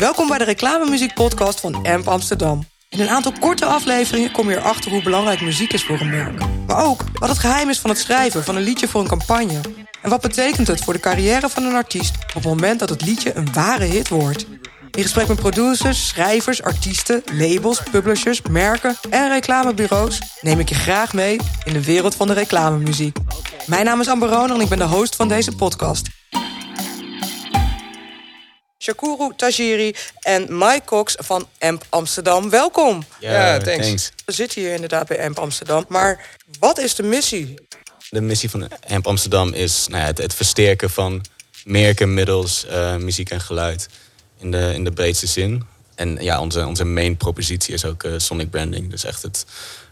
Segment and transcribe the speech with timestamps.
[0.00, 2.64] Welkom bij de reclamemuziek-podcast van AMP Amsterdam.
[2.88, 6.42] In een aantal korte afleveringen kom je erachter hoe belangrijk muziek is voor een merk.
[6.66, 9.60] Maar ook wat het geheim is van het schrijven van een liedje voor een campagne.
[10.02, 13.02] En wat betekent het voor de carrière van een artiest op het moment dat het
[13.02, 14.46] liedje een ware hit wordt.
[14.90, 21.12] In gesprek met producers, schrijvers, artiesten, labels, publishers, merken en reclamebureaus neem ik je graag
[21.12, 23.16] mee in de wereld van de reclamemuziek.
[23.66, 26.19] Mijn naam is Amber Roner en ik ben de host van deze podcast.
[28.82, 32.50] Shakuru Tajiri en Mike Cox van AMP Amsterdam.
[32.50, 33.04] Welkom.
[33.18, 34.12] Ja, thanks.
[34.24, 35.84] We zitten hier inderdaad bij AMP Amsterdam.
[35.88, 37.54] Maar wat is de missie?
[38.10, 41.24] De missie van AMP Amsterdam is nou ja, het, het versterken van
[41.64, 43.88] merken middels uh, muziek en geluid.
[44.38, 45.66] In de, in de breedste zin.
[45.94, 48.90] En ja, onze, onze main propositie is ook uh, sonic branding.
[48.90, 49.46] Dus echt het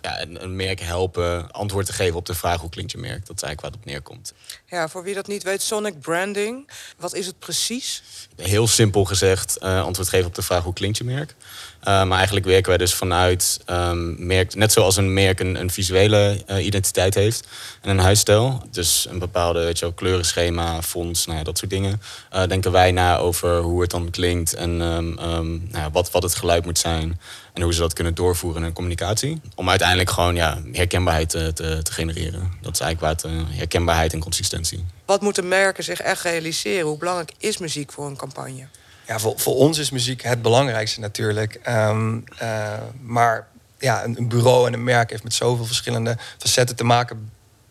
[0.09, 3.27] ja, een, een, merk helpen antwoord te geven op de vraag hoe klinkt je merk.
[3.27, 4.33] Dat is eigenlijk waar het op neerkomt.
[4.67, 6.71] Ja, voor wie dat niet weet, sonic branding.
[6.97, 8.03] Wat is het precies?
[8.37, 11.35] Heel simpel gezegd, uh, antwoord geven op de vraag hoe klinkt je merk.
[11.79, 15.71] Uh, maar eigenlijk werken wij dus vanuit um, merk, net zoals een merk een, een
[15.71, 17.47] visuele uh, identiteit heeft
[17.81, 18.63] en een huisstijl.
[18.71, 22.01] Dus een bepaalde weet je wel, kleurenschema, fonts, nou ja, dat soort dingen.
[22.35, 26.11] Uh, denken wij na over hoe het dan klinkt en um, um, nou ja, wat,
[26.11, 27.21] wat het geluid moet zijn.
[27.53, 29.41] En hoe ze dat kunnen doorvoeren in communicatie.
[29.55, 32.53] Om uiteindelijk gewoon ja, herkenbaarheid te, te, te genereren.
[32.61, 34.85] Dat is eigenlijk waar het herkenbaarheid en consistentie.
[35.05, 36.87] Wat moeten merken zich echt realiseren?
[36.87, 38.67] Hoe belangrijk is muziek voor een campagne?
[39.07, 41.61] Ja, voor, voor ons is muziek het belangrijkste natuurlijk.
[41.69, 43.47] Um, uh, maar
[43.79, 47.31] ja, een, een, bureau en een merk heeft met zoveel verschillende facetten te maken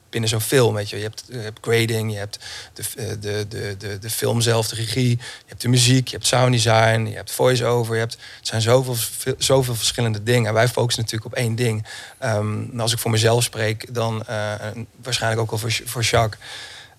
[0.10, 0.76] binnen zo'n film.
[0.76, 0.98] Weet je.
[0.98, 2.40] Je, hebt, je grading, je hebt
[2.74, 2.84] de,
[3.20, 6.52] de, de, de, de film zelf, de regie, je hebt de muziek, je hebt sound
[6.52, 7.94] design, je hebt voice-over.
[7.94, 8.96] Je hebt, het zijn zoveel,
[9.38, 10.48] zoveel verschillende dingen.
[10.48, 11.86] En wij focussen natuurlijk op één ding.
[12.24, 14.54] Um, en als ik voor mezelf spreek, dan uh,
[15.02, 16.42] waarschijnlijk ook al voor, voor Jacques.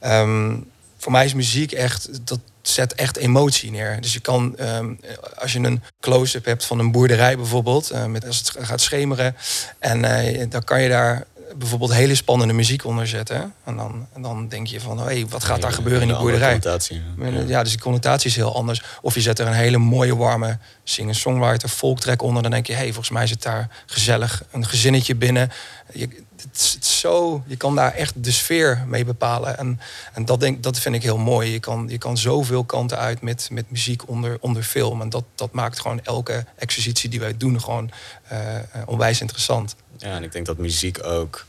[0.05, 4.01] Um, voor mij is muziek echt, dat zet echt emotie neer.
[4.01, 5.01] Dus je kan, um,
[5.37, 9.37] als je een close-up hebt van een boerderij bijvoorbeeld, uh, met, als het gaat schemeren,
[9.79, 11.27] en dan kan je daar
[11.57, 13.55] bijvoorbeeld hele spannende muziek onder zetten.
[13.65, 16.17] En dan, en dan denk je van, hé, hey, wat gaat daar gebeuren in die
[16.17, 16.59] boerderij?
[17.19, 17.43] Ja.
[17.47, 18.83] ja, dus die connotatie is heel anders.
[19.03, 22.43] Of je zet er een hele mooie, warme singer-songwriter, folktrack onder.
[22.43, 25.51] Dan denk je, hé, hey, volgens mij zit daar gezellig een gezinnetje binnen.
[25.93, 26.09] Je,
[26.43, 29.59] het is zo, je kan daar echt de sfeer mee bepalen.
[29.59, 29.81] En,
[30.13, 31.53] en dat, denk, dat vind ik heel mooi.
[31.53, 35.01] Je kan, je kan zoveel kanten uit met, met muziek onder, onder film.
[35.01, 37.91] En dat, dat maakt gewoon elke exercitie die wij doen gewoon
[38.33, 38.39] uh,
[38.87, 39.77] onwijs interessant.
[39.99, 41.45] Ja, en ik denk dat muziek ook.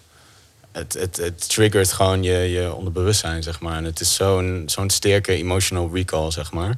[0.72, 3.78] Het, het, het triggert gewoon je, je onderbewustzijn, zeg maar.
[3.78, 6.78] En het is zo'n zo'n sterke emotional recall, zeg maar.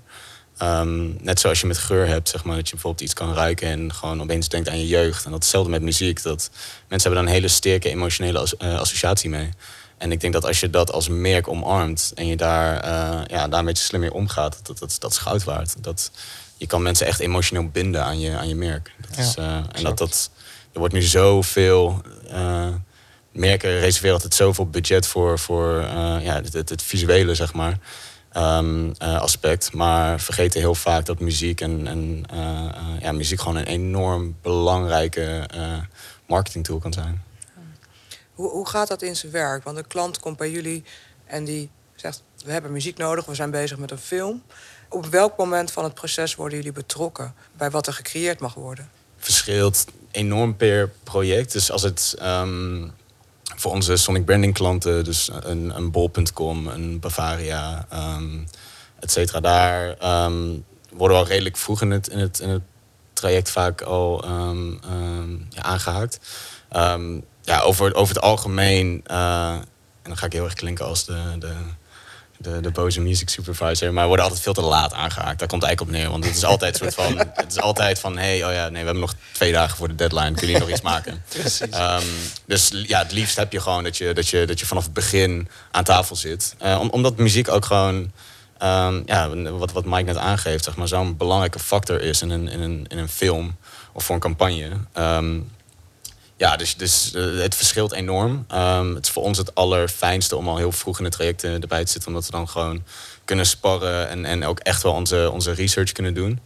[0.61, 3.67] Um, net zoals je met geur hebt, zeg maar, dat je bijvoorbeeld iets kan ruiken
[3.67, 5.25] en gewoon opeens denkt aan je jeugd.
[5.25, 6.21] En dat hetzelfde met muziek.
[6.21, 6.49] Dat
[6.87, 9.49] mensen hebben daar een hele sterke emotionele as, uh, associatie mee.
[9.97, 13.47] En ik denk dat als je dat als merk omarmt en je daar, uh, ja,
[13.47, 15.83] daar een beetje slim mee omgaat, dat, dat, dat is goud waard.
[15.83, 16.11] Dat,
[16.57, 18.91] je kan mensen echt emotioneel binden aan je, aan je merk.
[19.07, 20.31] Dat is, uh, en dat, dat,
[20.73, 22.01] er wordt nu zoveel.
[22.31, 22.67] Uh,
[23.31, 25.81] merken reserveren altijd zoveel budget voor, voor
[26.21, 27.77] ja, het, het, visuele, zeg maar.
[28.37, 29.73] Um, uh, aspect.
[29.73, 32.25] Maar vergeten heel vaak dat muziek en,
[33.01, 35.47] ja, muziek gewoon een enorm belangrijke
[36.25, 37.23] marketing tool kan zijn.
[38.33, 39.63] Hoe, hoe gaat dat in zijn werk?
[39.63, 40.83] Want een klant komt bij jullie
[41.25, 44.43] en die zegt: We hebben muziek nodig, we zijn bezig met een film.
[44.89, 48.89] Op welk moment van het proces worden jullie betrokken bij wat er gecreëerd mag worden?
[49.21, 51.51] Verschilt enorm per project.
[51.51, 52.91] Dus als het um,
[53.55, 58.47] voor onze Sonic Branding klanten, dus een, een Bol.com, een Bavaria, um,
[58.99, 59.87] et cetera, daar
[60.25, 62.61] um, worden we al redelijk vroeg in het, in het, in het
[63.13, 64.25] traject vaak al
[65.49, 66.19] ja, aangehaakt.
[67.41, 71.35] ja, over, over het algemeen, uh, en dan ga ik heel erg klinken als de,
[71.39, 71.53] de
[72.41, 73.93] de, de boze music supervisor.
[73.93, 75.39] Maar worden altijd veel te laat aangehaakt.
[75.39, 76.09] Daar komt het eigenlijk op neer.
[76.09, 77.17] Want het is altijd soort van.
[77.41, 78.17] Het is altijd van.
[78.17, 80.31] Hé, hey, oh ja, nee, we hebben nog twee dagen voor de deadline.
[80.31, 81.23] Kunnen jullie nog iets maken?
[81.39, 81.61] Precies.
[81.61, 82.03] Um,
[82.45, 84.93] dus ja, het liefst heb je gewoon dat je, dat je, dat je vanaf het
[84.93, 86.55] begin aan tafel zit.
[86.63, 88.11] Uh, om, omdat muziek ook gewoon.
[88.63, 92.47] Um, ja, wat, wat Mike net aangeeft, zeg maar, zo'n belangrijke factor is in een,
[92.47, 93.55] in, een, in een film
[93.93, 94.69] of voor een campagne.
[94.97, 95.51] Um,
[96.41, 98.45] ja, dus, dus uh, het verschilt enorm.
[98.53, 101.83] Um, het is voor ons het allerfijnste om al heel vroeg in het traject erbij
[101.85, 102.09] te zitten.
[102.09, 102.83] Omdat we dan gewoon
[103.25, 106.39] kunnen sparren en, en ook echt wel onze, onze research kunnen doen.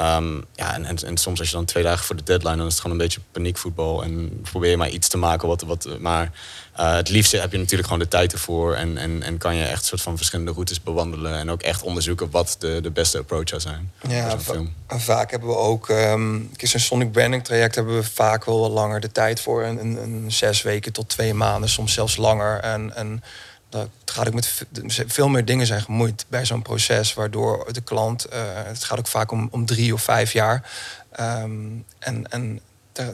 [0.00, 2.66] Um, ja, en, en, en, soms als je dan twee dagen voor de deadline, dan
[2.66, 4.02] is het gewoon een beetje paniekvoetbal.
[4.02, 5.48] En probeer je maar iets te maken.
[5.48, 6.32] Wat, wat, maar
[6.80, 8.74] uh, het liefste heb je natuurlijk gewoon de tijd ervoor.
[8.74, 11.38] En, en, en kan je echt soort van verschillende routes bewandelen.
[11.38, 13.92] En ook echt onderzoeken wat de, de beste approach zou zijn.
[14.08, 14.54] Ja, va
[14.86, 15.88] en vaak hebben we ook.
[15.88, 19.64] Um, zo'n Sonic Branding traject hebben we vaak wel wat langer de tijd voor.
[19.64, 22.60] Een, een, een, zes weken tot twee maanden, soms zelfs langer.
[22.60, 23.22] En, en
[23.68, 24.64] dat gaat ook met
[25.06, 29.06] veel meer dingen zijn gemoeid bij zo'n proces, waardoor de klant, eh, het gaat ook
[29.06, 30.70] vaak om, om drie of vijf jaar.
[31.12, 31.66] Ehm,
[31.98, 32.60] en en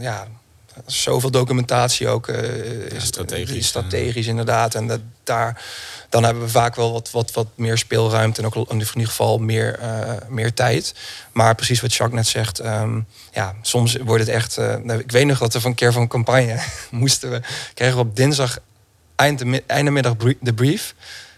[0.00, 0.26] ja,
[0.86, 2.28] zoveel documentatie ook.
[2.28, 4.74] eh, is strategisch, is strategisch inderdaad.
[4.74, 5.64] En dat, daar,
[6.08, 9.38] dan hebben we vaak wel wat, wat, wat meer speelruimte en ook in ieder geval
[9.38, 10.94] meer, eh, meer tijd.
[11.32, 13.00] Maar precies wat Jacques net zegt, ehm,
[13.32, 14.56] ja, soms wordt het echt.
[14.56, 16.58] eh, nou, ik weet nog dat we van een keer van een campagne
[16.90, 17.40] moesten we,
[17.74, 18.58] kregen we op dinsdag
[19.16, 20.94] eind de, einde middag de brief.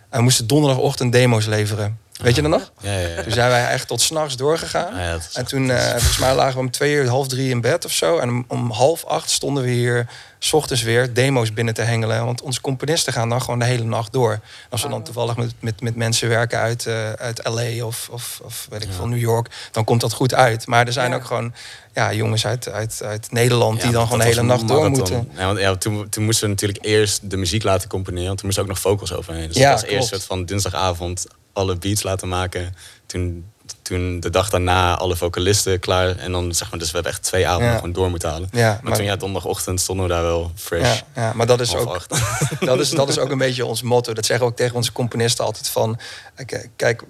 [0.08, 1.98] En we moesten donderdagochtend demo's leveren.
[2.22, 2.72] Weet je dat nog?
[2.80, 3.22] Ja, ja, ja.
[3.22, 4.96] Toen zijn wij echt tot s'nachts doorgegaan.
[4.96, 7.60] Ja, dat En toen, eh, volgens mij lagen we om twee uur, half drie in
[7.60, 8.18] bed of zo.
[8.18, 10.06] En om, om half acht stonden we hier,
[10.38, 12.24] s ochtends weer, demo's binnen te hengelen.
[12.24, 14.32] Want onze componisten gaan dan gewoon de hele nacht door.
[14.32, 14.40] En
[14.70, 18.40] als we dan toevallig met, met, met mensen werken uit, eh, uit LA of, of,
[18.44, 20.66] of weet ik veel, New York, dan komt dat goed uit.
[20.66, 21.16] Maar er zijn Ja.
[21.16, 21.54] ook gewoon
[21.94, 25.28] ja, jongens uit, uit, uit Nederland die dan gewoon de dat hele nacht door moeten.
[25.36, 28.26] Ja, want, ja, toen, toen moesten we natuurlijk eerst de muziek laten componeren.
[28.26, 29.46] Want toen moest ook nog vocals overheen.
[29.46, 30.08] Dus Ja, het was eerst klopt.
[30.08, 32.74] soort van dinsdagavond alle beats laten maken.
[33.06, 33.50] Toen,
[33.82, 36.16] toen de dag daarna alle vocalisten klaar.
[36.16, 37.74] En dan zeg maar, dus we hebben echt twee avonden Ja.
[37.76, 38.48] gewoon door moeten halen.
[38.52, 41.00] Ja, Maar, maar- toen ja, donderdagochtend stonden we daar wel fresh.
[41.14, 42.20] Ja, ja, maar dat is ook acht.
[42.60, 44.12] dat is, dat is ook een beetje ons motto.
[44.12, 45.98] Dat zeggen we ook tegen onze componisten altijd van...
[46.46, 47.02] Kijk, kijk,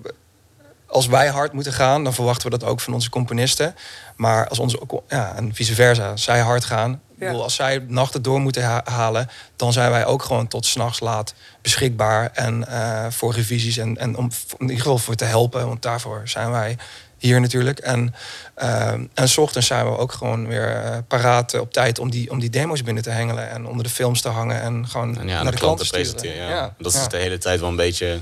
[0.87, 3.75] als wij hard moeten gaan, dan verwachten we dat ook van onze componisten.
[4.17, 7.01] Maar als onze, ja, en vice versa, zij hard gaan...
[7.17, 7.27] ik Ja.
[7.29, 9.29] bedoel, als zij nachten door moeten ha- halen...
[9.57, 12.31] dan zijn wij ook gewoon tot s'nachts laat beschikbaar.
[12.33, 15.67] En eh, voor revisies en, en om in ieder geval voor te helpen.
[15.67, 16.77] Want daarvoor zijn wij
[17.19, 17.79] hier natuurlijk.
[17.79, 18.15] En,
[18.55, 21.99] eh, en s ochtends zijn we ook gewoon weer eh, paraat op tijd...
[21.99, 24.61] Om die, om die demo's binnen te hengelen en onder de films te hangen...
[24.61, 26.13] en gewoon En ja, naar de, de klanten klanten sturen.
[26.13, 26.49] presenteren.
[26.57, 26.75] Ja.
[26.79, 28.19] Dat is de hele tijd wel een beetje...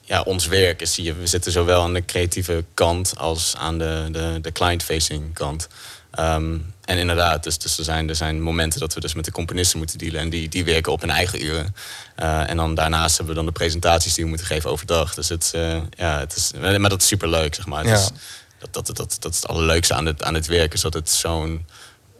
[0.00, 1.18] Ja, ons werk is hier.
[1.18, 5.68] We zitten zowel aan de creatieve kant als aan de, de, de client-facing kant.
[6.10, 9.32] Ehm, en inderdaad, dus, dus er, zijn, er zijn momenten dat we dus met de
[9.32, 10.20] componisten moeten dealen.
[10.20, 11.74] En die, die werken op hun eigen uren.
[12.14, 15.14] Eh, en dan daarnaast hebben we dan de presentaties die we moeten geven overdag.
[15.14, 17.86] Dus het, eh, ja, het is, maar dat is super leuk, zeg maar.
[17.86, 17.92] Ja.
[17.94, 18.10] is,
[18.58, 20.72] dat, dat, dat, dat is het allerleukste aan het, aan het werk.
[20.74, 21.66] Is dat het zo'n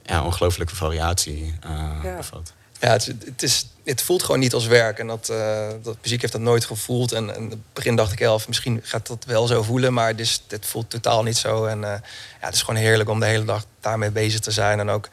[0.07, 2.17] ja, ongelooflijke variatie eh Ja.
[2.17, 2.53] bevat.
[2.81, 4.99] Ja, het, is- het, is, het voelt gewoon niet als werk.
[4.99, 7.13] En dat, eh, dat muziek heeft dat nooit gevoeld.
[7.13, 9.93] En, en in het begin dacht ik zelf, misschien gaat dat wel zo voelen.
[9.93, 11.65] Maar het, is, het voelt totaal niet zo.
[11.65, 12.01] En eh,
[12.41, 14.81] ja, het is gewoon heerlijk om de hele dag daarmee bezig te zijn.
[14.81, 15.09] En ook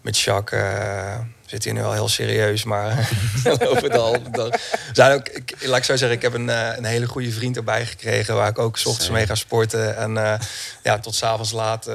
[0.00, 2.64] met Jacques eh, zit hier nu wel heel serieus.
[2.64, 3.10] Maar
[3.68, 4.48] over de halve dag.
[4.92, 7.56] Zijn ook, ik, laat ik zo zeggen, ik heb een, eh, een hele goede vriend
[7.56, 8.34] erbij gekregen.
[8.34, 9.96] Waar ik ook s ochtends mee ga sporten.
[9.96, 10.38] En eh,
[10.82, 11.88] ja, tot s'avonds laat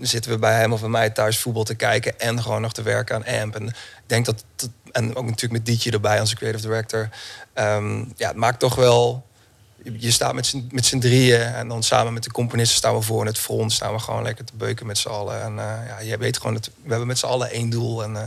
[0.00, 2.20] zitten we bij hem of bij mij thuis voetbal te kijken.
[2.20, 3.54] En gewoon nog te werken aan AMP.
[3.54, 3.74] En ik
[4.06, 4.44] denk dat,
[4.92, 7.08] en ook natuurlijk met Dietje erbij, onze creative director.
[7.54, 9.26] ehm, ja, het maakt toch wel.
[9.82, 10.34] Je staat
[10.70, 13.72] met z'n, drieën en dan samen met de componisten staan we voor in het front.
[13.72, 15.42] Staan we gewoon lekker te beuken met z'n allen.
[15.42, 18.02] En eh, ja, je weet gewoon dat we hebben met z'n allen één doel.
[18.02, 18.22] En eh,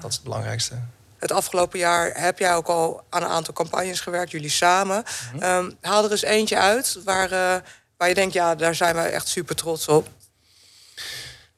[0.00, 0.74] dat is het belangrijkste.
[1.18, 5.04] Het afgelopen jaar heb jij ook al aan een aantal campagnes gewerkt, jullie samen.
[5.32, 5.42] Mhm.
[5.42, 7.62] Ehm, haal er eens eentje uit waar, eh,
[7.96, 10.08] waar je denkt, ja, daar zijn wij echt super trots op.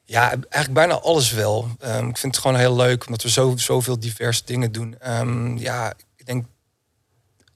[0.03, 1.67] Ja, eigenlijk bijna alles wel.
[1.79, 4.95] Ehm, ik vind het gewoon heel leuk, omdat we zo, zoveel diverse dingen doen.
[4.99, 6.45] Ehm, ja, ik denk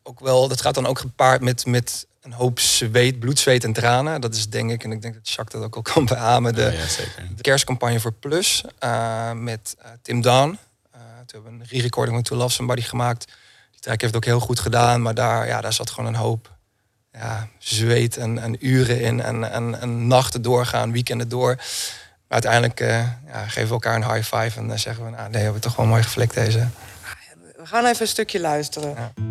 [0.09, 3.73] ook wel, dat gaat dan ook gepaard met, met een hoop zweet, bloed, zweet en
[3.73, 4.21] tranen.
[4.21, 6.61] Dat is denk ik, en ik denk dat Jacques dat ook al kan beamen, de,
[6.61, 7.27] Ja, ja, zeker.
[7.35, 10.49] de kerstcampagne voor Plus eh, met eh, Tim Daan.
[10.91, 13.25] Eh, toen hebben we een re-recording van To Love Somebody gemaakt.
[13.71, 16.19] Die track heeft het ook heel goed gedaan, maar daar, ja, daar zat gewoon een
[16.19, 16.57] hoop
[17.11, 21.55] ja, zweet en, en uren in en, en, en nachten doorgaan, weekenden door.
[21.55, 22.97] Maar uiteindelijk eh,
[23.27, 25.61] ja, geven we elkaar een high five en dan zeggen we, nou, nee, we hebben
[25.61, 26.67] toch wel mooi geflikt deze.
[27.57, 28.95] We gaan even een stukje luisteren.
[28.95, 29.28] Ja.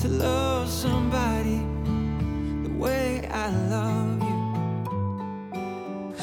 [0.00, 1.60] to love somebody
[2.62, 4.30] the way I love you.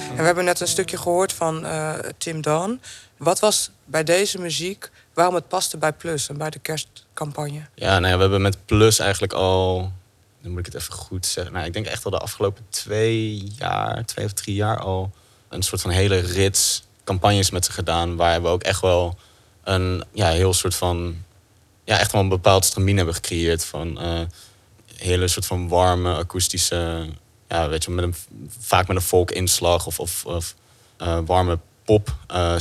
[0.09, 2.81] En we hebben net een stukje gehoord van eh, Tim Don.
[3.17, 7.61] Wat was bij deze muziek, waarom het paste bij Plus en bij de kerstcampagne?
[7.73, 9.91] Ja, nou ja, we hebben met Plus eigenlijk al,
[10.41, 11.53] dan moet ik het even goed zeggen.
[11.53, 15.11] Nou, ik denk echt al de afgelopen twee jaar, twee of drie jaar al
[15.49, 18.15] een soort van hele rits campagnes met ze gedaan.
[18.15, 19.17] Waar we ook echt wel
[19.63, 21.25] een ja, heel soort van
[21.87, 23.65] ja, echt wel een bepaald stramien hebben gecreëerd.
[23.65, 24.21] Van eh,
[24.95, 27.07] hele soort van warme, akoestische,
[27.47, 28.15] ja, weet je, met een,
[28.59, 30.55] vaak met een folk inslag of, of,
[30.97, 32.55] eh, warme pop eh.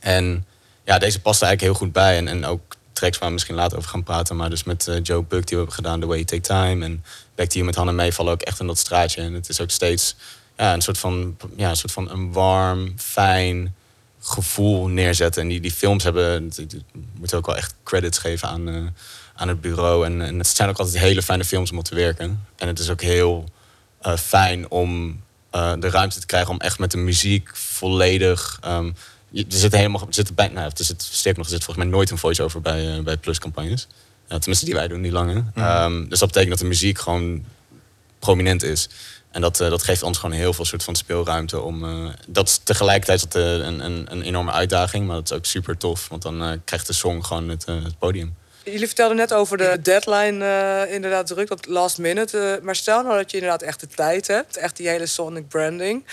[0.00, 0.46] En
[0.84, 2.16] ja, deze past eigenlijk heel goed bij.
[2.16, 4.36] En, en ook tracks waar we misschien later over gaan praten.
[4.36, 6.84] Maar dus met Joe Buck die we hebben gedaan, The Way You Take Time.
[6.84, 7.04] En
[7.34, 9.20] Back You met Hannah May vallen ook echt in dat straatje.
[9.20, 10.16] En het is ook steeds
[10.56, 13.74] ja, een soort van, ja, een soort van een warm, fijn
[14.26, 15.42] gevoel neerzetten.
[15.42, 16.64] En die, die films hebben, we
[17.18, 18.82] moeten ook wel echt credits geven aan, eh,
[19.34, 20.06] aan het bureau.
[20.06, 22.44] En, en het zijn ook altijd hele fijne films om op te werken.
[22.56, 23.44] En het is ook heel
[24.00, 28.58] eh, fijn om eh, de ruimte te krijgen om echt met de muziek volledig.
[28.62, 28.90] ehm,
[29.30, 31.86] je- er zit helemaal, er zit bij, nou, er zit, sterker nog, er zit volgens
[31.86, 33.86] mij nooit een voice-over bij, bij Plus-campagnes.
[34.28, 35.44] Tenminste, die wij doen, die lange.
[35.54, 37.44] Ehm, dus dat betekent dat de muziek gewoon
[38.18, 38.88] prominent is.
[39.34, 41.84] En dat, eh, dat geeft ons gewoon heel veel soort van speelruimte om.
[41.84, 45.44] eh, dat is tegelijkertijd dat, eh, een, een, een enorme uitdaging, maar dat is ook
[45.44, 48.34] super tof, want dan krijgt de song gewoon het, het podium.
[48.64, 52.60] Jullie vertelden net over de deadline inderdaad druk, dat last minute.
[52.62, 56.04] maar stel nou dat je inderdaad echt de tijd hebt, echt die hele sonic branding.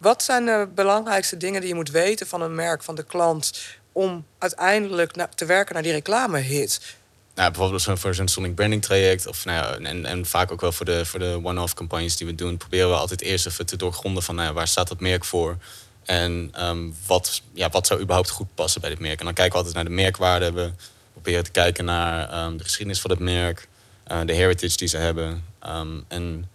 [0.00, 3.62] Wat zijn de belangrijkste dingen die je moet weten van een merk, van de klant,
[3.92, 6.80] om uiteindelijk te werken naar die reclamehit?
[7.40, 10.86] Nou, bijvoorbeeld voor zo'n Sonic Branding traject, of, nou en, en vaak ook wel voor
[10.86, 14.22] de, voor de one-off campagnes die we doen, proberen we altijd eerst even te doorgronden
[14.22, 15.56] van nou waar staat dat merk voor.
[16.04, 19.18] En ehm, wat, ja, wat zou überhaupt goed passen bij dit merk.
[19.18, 20.52] En dan kijken we altijd naar de merkwaarde.
[20.52, 20.72] We
[21.12, 23.68] proberen te kijken naar ehm, de geschiedenis van het merk,
[24.04, 25.44] eh, de heritage die ze hebben.
[25.60, 26.50] Ehm, en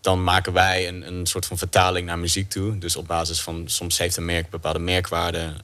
[0.00, 2.78] dan maken wij een, een soort van vertaling naar muziek toe.
[2.78, 5.56] Dus op basis van soms heeft een merk bepaalde merkwaarden.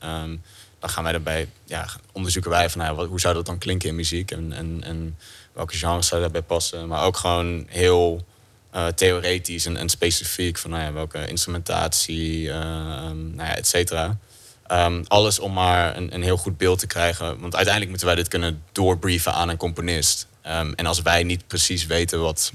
[0.83, 3.95] Dan gaan wij daarbij, ja, onderzoeken wij van nou, hoe zou dat dan klinken in
[3.95, 5.19] muziek en, en, en
[5.53, 6.89] welke genres zou daarbij passen.
[6.89, 8.25] Maar ook gewoon heel
[8.71, 14.19] eh, theoretisch en, specifiek van nou ja, welke instrumentatie, ehm, nou ja, et cetera.
[14.67, 17.27] Ehm, alles om maar een, een heel goed beeld te krijgen.
[17.27, 20.27] Want uiteindelijk moeten wij dit kunnen doorbrieven aan een componist.
[20.41, 22.53] Ehm, en als wij niet precies weten wat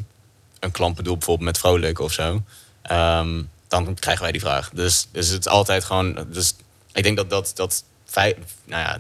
[0.60, 2.44] een klant bedoelt, bijvoorbeeld met vrolijk of zo,
[3.68, 4.70] dan krijgen wij die vraag.
[4.70, 6.28] Dus, dus het is altijd gewoon.
[6.32, 6.56] Dus
[6.94, 8.36] ik denk dat dat, dat vijf,
[8.66, 9.00] nou ja,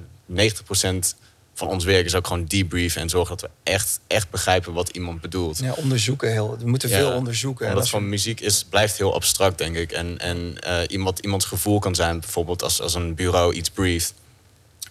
[0.51, 1.15] 90%
[1.53, 4.89] van ons werk is ook gewoon debriefen en zorgen dat we echt, echt begrijpen wat
[4.89, 5.57] iemand bedoelt.
[5.57, 6.57] Ja, onderzoeken heel.
[6.59, 7.75] We moeten Ja, veel onderzoeken.
[7.75, 9.91] Je- van muziek is, blijft heel abstract, denk ik.
[9.91, 14.13] En, en eh, iemand, iemands gevoel kan zijn, bijvoorbeeld als, als een bureau iets brieft.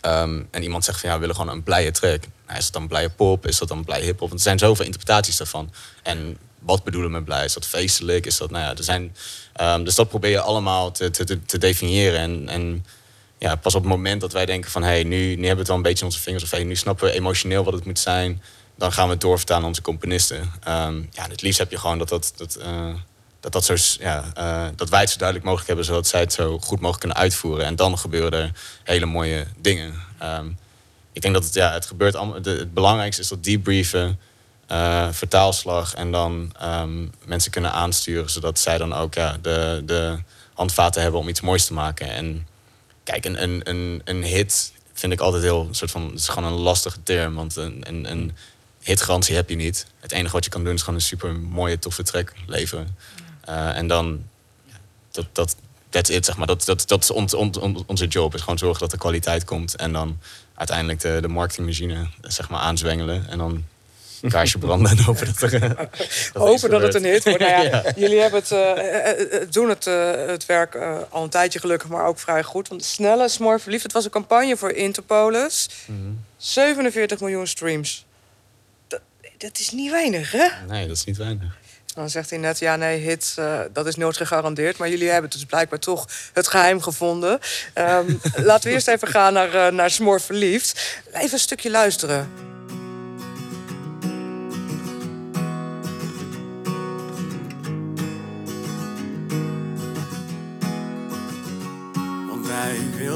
[0.01, 2.21] ehm, en iemand zegt van ja, we willen gewoon een blije track.
[2.47, 3.47] Nou, is dat dan blije pop?
[3.47, 4.29] Is dat dan blije hip-hop?
[4.29, 5.73] Want er zijn zoveel interpretaties daarvan.
[6.03, 7.45] En wat bedoelen we met blij?
[7.45, 8.27] Is dat feestelijk?
[8.27, 9.17] Is dat, nou ja, er zijn,
[9.53, 12.21] ehm, dus dat probeer je allemaal te, te, te, te definiëren.
[12.21, 12.85] En, en
[13.39, 15.59] ja, pas op het moment dat wij denken van hé, hey, nu, nu hebben we
[15.59, 16.45] het wel een beetje in onze vingers.
[16.45, 18.43] Of hey, nu snappen we emotioneel wat het moet zijn.
[18.77, 20.53] Dan gaan we het doorvertalen aan onze componisten.
[20.63, 22.33] Ehm, ja, het liefst heb je gewoon dat dat.
[22.37, 22.95] dat eh,
[23.41, 26.33] dat, dat, zo, ja, eh, dat wij het zo duidelijk mogelijk hebben, zodat zij het
[26.33, 27.65] zo goed mogelijk kunnen uitvoeren.
[27.65, 28.53] En dan gebeuren er
[28.85, 29.95] hele mooie dingen.
[30.19, 30.47] Ehm,
[31.13, 32.39] ik denk dat het, ja, het gebeurt allemaal.
[32.43, 34.19] het belangrijkste is dat debriefen,
[34.67, 40.19] eh, vertaalslag en dan ehm, mensen kunnen aansturen, zodat zij dan ook ja, de, de
[40.55, 42.11] handvaten hebben om iets moois te maken.
[42.11, 42.47] En
[43.07, 46.05] kijk, een, een, een, een hit vind ik altijd heel een soort van.
[46.11, 48.33] Het is gewoon een lastige term, want een, een, een
[48.83, 49.87] hitgarantie heb je niet.
[50.01, 52.97] Het enige wat je kan doen is gewoon een super mooie, toffe track leveren.
[53.41, 54.23] Eh, en dan,
[55.11, 55.57] dat, dat,
[55.89, 56.47] that's it, zeg maar.
[56.47, 59.45] Dat, dat, dat is on, on, on- onze job, is gewoon zorgen dat er kwaliteit
[59.45, 59.77] komt.
[59.77, 60.19] En dan
[60.55, 63.29] uiteindelijk de, de marketingmachine, zeg maar, aanzwengelen.
[63.29, 63.65] En dan
[64.29, 65.61] kaarsje branden en hopen dat er...
[65.61, 67.39] dat er iets Hopen dat het een hit wordt.
[67.39, 67.85] Nou ja.
[67.97, 71.59] Jullie hebben het, eh, eh, eh, doen het, eh, het werk eh, al een tijdje
[71.59, 72.69] gelukkig, maar ook vrij goed.
[72.69, 75.69] Want Snelle, Smoor Verliefd, het was een campagne voor Interpolis.
[75.87, 75.99] Mhm.
[76.37, 78.07] 47 miljoen streams.
[78.89, 79.01] Dat,
[79.39, 80.49] dat is niet weinig, hè?
[80.69, 81.57] Nee, dat is niet weinig.
[81.97, 84.77] Dan zegt hij net, ja nee, hits, eh, dat is nooit gegarandeerd.
[84.77, 87.39] Maar jullie hebben dus blijkbaar toch het geheim gevonden.
[87.73, 88.15] Ehm,
[88.51, 91.01] laten we eerst even gaan naar, eh, naar Smoor Verliefd.
[91.13, 92.31] Even een stukje luisteren.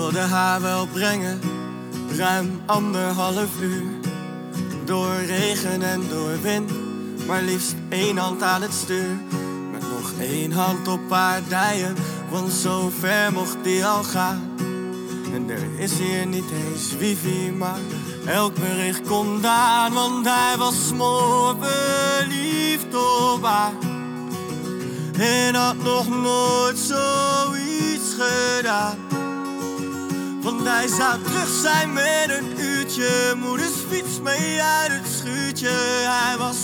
[0.01, 1.41] Wilde haar wel brengen,
[2.17, 3.83] ruim anderhalf uur.
[4.85, 6.71] Door regen en door wind,
[7.27, 9.19] maar liefst één hand aan het stuur.
[9.73, 11.97] Met nog één hand op haar dijen,
[12.31, 14.51] want zo ver mocht hij al gaan.
[15.35, 17.81] En er is hier niet eens wifi, maar
[18.27, 19.93] elk bericht komt aan.
[19.93, 23.73] Want hij was smoor verliefd op haar.
[25.19, 29.10] En had nog nooit zoiets gedaan.
[30.43, 33.35] Want hij zou terug zijn met een uurtje.
[33.37, 35.69] Moeders fiets mee uit het schuurtje.
[36.07, 36.57] Hij was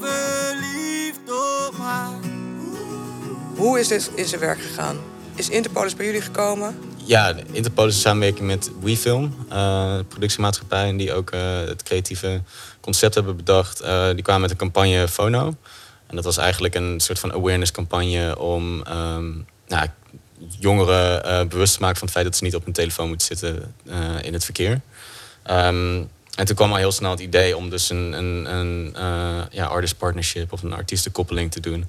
[0.00, 2.18] verliefd op haar.
[3.56, 4.96] Hoe is dit in zijn werk gegaan?
[5.34, 6.78] Is Interpolis bij jullie gekomen?
[7.04, 12.42] Ja, Interpol is een samenwerking met WeFilm, uh, productiemaatschappij, en die ook uh, het creatieve
[12.80, 13.82] concept hebben bedacht.
[13.82, 15.54] Uh, die kwamen met een campagne Fono.
[16.06, 19.86] En dat was eigenlijk een soort van awareness campagne om um, nou,
[20.58, 23.74] jongeren bewust te maken van het feit dat ze niet op hun telefoon moeten zitten
[24.22, 24.80] in het verkeer.
[25.50, 28.94] Um, en toen kwam al heel snel het idee om dus een, een, een
[29.50, 31.88] ja, artist partnership of een artiestenkoppeling te doen.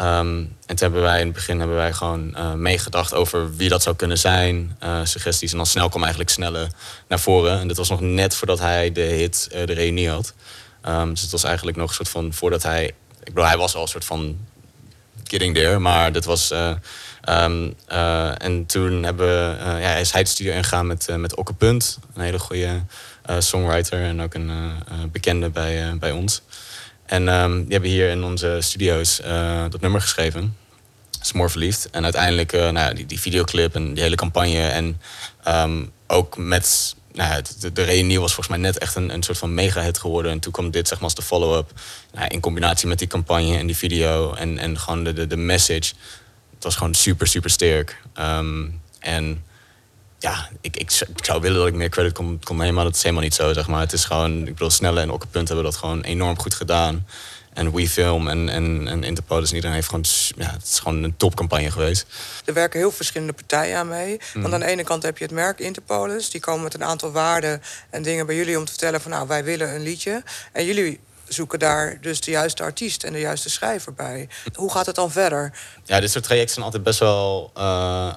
[0.00, 3.68] Um, en toen hebben wij in het begin hebben wij gewoon uh, meegedacht over wie
[3.68, 5.50] dat zou kunnen zijn, uh, suggesties.
[5.50, 6.68] En dan snel kwam eigenlijk sneller
[7.08, 7.60] naar voren.
[7.60, 10.34] En dit was nog net voordat hij de hit uh, De Reunie had.
[10.88, 12.84] Um, dus het was eigenlijk nog een soort van voordat hij.
[12.84, 14.38] Ik bedoel, hij was al een soort van
[15.24, 16.54] getting there, maar dit was.
[17.28, 17.74] Um,
[18.38, 22.22] en toen hebben we, ja, is hij de studio ingegaan met, met Okke Punt, een
[22.22, 22.82] hele goede
[23.38, 24.50] songwriter en ook een
[25.12, 26.42] bekende bij, bij ons.
[27.06, 29.20] En um, die hebben hier in onze studio's
[29.70, 30.56] dat nummer geschreven.
[31.20, 31.90] Smoor verliefd.
[31.90, 34.66] En uiteindelijk nou, die, die, videoclip en die hele campagne.
[34.66, 35.00] En
[35.48, 36.94] um, ook met.
[37.12, 40.32] Nou, de, de reunie was volgens mij net echt een, een soort van mega-hit geworden.
[40.32, 41.72] En toen kwam dit zeg maar als de follow-up.
[42.14, 44.34] Nou, in combinatie met die campagne en die video.
[44.34, 45.92] En, en gewoon de, de, de message.
[46.56, 48.02] Het was gewoon super, super sterk.
[48.18, 49.44] Um, en
[50.18, 52.94] ja, ik, ik, ik, zou willen dat ik meer credit kon, kon nemen, maar dat
[52.94, 53.80] is helemaal niet zo, zeg maar.
[53.80, 57.06] Het is gewoon, ik bedoel, Snelle en Okkepunt hebben dat gewoon enorm goed gedaan.
[57.52, 60.04] En WeFilm en, en, en Interpolis en iedereen heeft gewoon...
[60.36, 62.06] Ja, het is gewoon een topcampagne geweest.
[62.44, 64.20] Er werken heel verschillende partijen aan mee.
[64.34, 66.30] Want aan de ene kant heb je het merk Interpolis.
[66.30, 69.10] Die komen met een aantal waarden en dingen bij jullie om te vertellen van...
[69.10, 70.22] nou, wij willen een liedje.
[70.52, 74.28] En jullie zoeken daar dus de juiste artiest en de juiste schrijver bij.
[74.54, 75.52] Hoe gaat het dan verder?
[75.84, 77.62] Ja, dit soort trajecten zijn altijd best wel uh,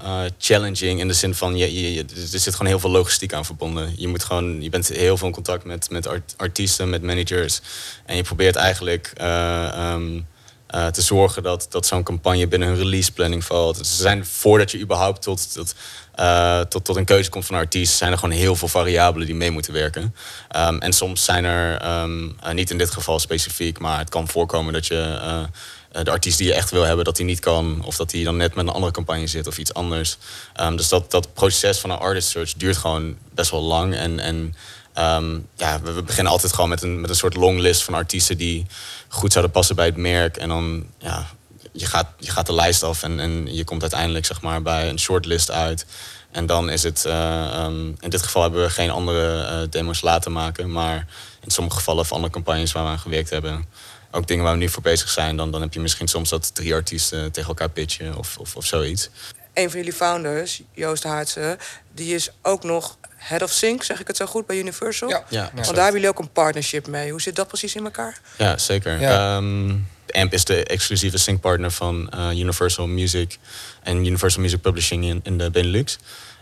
[0.04, 1.00] uh, challenging.
[1.00, 2.02] In de zin van, je, je,
[2.34, 3.94] er zit gewoon heel veel logistiek aan verbonden.
[3.98, 7.62] Je, moet gewoon, je bent heel veel in contact met, met artiesten, met managers.
[8.06, 9.14] En je probeert eigenlijk...
[9.22, 10.28] Uh, um,
[10.76, 13.78] uh, te zorgen dat, dat zo'n campagne binnen hun release planning valt.
[13.78, 15.76] Ze zijn voordat je überhaupt tot, tot,
[16.20, 19.28] uh, tot, tot een keuze komt van een artiest, zijn er gewoon heel veel variabelen
[19.28, 20.16] die mee moeten werken.
[20.56, 24.28] Um, en soms zijn er, um, uh, niet in dit geval specifiek, maar het kan
[24.28, 25.48] voorkomen dat je
[25.92, 27.82] de artiest die je echt wil hebben, dat hij niet kan.
[27.86, 30.18] Of dat hij dan net met een andere campagne zit of iets anders.
[30.62, 33.96] Um, dus dat, dat proces van een artist search duurt gewoon best wel lang.
[33.96, 34.56] En, en
[34.98, 38.66] Um, ja, we, beginnen altijd gewoon met een, met een soort longlist van artiesten die
[39.08, 40.38] goed zouden passen bij het merk.
[40.38, 41.28] En dan, ja,
[41.72, 44.90] je gaat, je gaat de lijst af en, en je komt uiteindelijk zeg maar, bij
[44.90, 45.86] een shortlist uit.
[46.32, 50.02] En dan is het, uh, um, in dit geval hebben we geen andere uh, demo's
[50.02, 50.72] laten maken.
[50.72, 51.08] Maar
[51.44, 53.66] in sommige gevallen van andere campagnes waar we aan gewerkt hebben,
[54.12, 56.56] ook dingen waar we nu voor bezig zijn, dan, dan heb je misschien soms dat
[56.56, 59.10] drie artiesten tegen elkaar pitchen of, of, of zoiets.
[59.54, 61.58] Een van jullie founders, Joost Haartse,
[61.94, 65.10] die is ook nog Head of Sync, zeg ik het zo goed, bij Universal?
[65.10, 65.24] Ja.
[65.30, 65.50] ja.
[65.54, 67.12] Want daar hebben jullie ook een partnership mee.
[67.12, 68.20] Hoe zit dat precies in elkaar?
[68.38, 69.00] Ja, zeker.
[69.00, 69.36] Ja.
[69.36, 73.38] Um, AMP is de exclusieve sync-partner van uh, Universal Music
[73.84, 76.00] en Universal Music Publishing in, in de Benelux.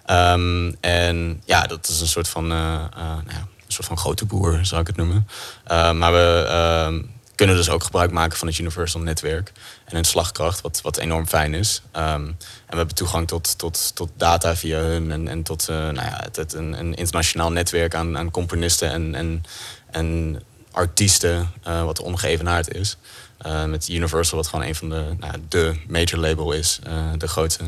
[0.09, 3.97] Um, en ja, dat is een soort van, uh, uh, nou ja, een soort van
[3.97, 5.27] grote boer, zou ik het noemen.
[5.67, 7.05] maar we
[7.37, 9.51] kunnen dus ook gebruik maken van het Universal netwerk
[9.85, 11.81] en hun slagkracht, wat, wat enorm fijn is.
[11.95, 12.35] Um, en
[12.67, 16.27] we hebben toegang tot, tot, tot data via hun en, en tot uh, nou ja,
[16.31, 19.43] het, een, een, internationaal netwerk aan, aan componisten en, en,
[19.91, 20.39] en
[20.71, 22.97] artiesten, uh, wat ongeëvenaard is.
[23.45, 26.79] Uh, met Universal, wat gewoon een van de, nou, de major label is,
[27.17, 27.63] de grootste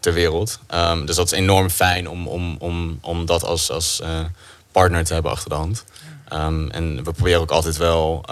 [0.00, 0.58] ter wereld.
[0.74, 4.02] Um, dus dat is enorm fijn om, om, om, om dat als, als
[4.72, 5.84] partner te hebben achter de hand.
[6.32, 8.24] Um, en we proberen ook altijd wel.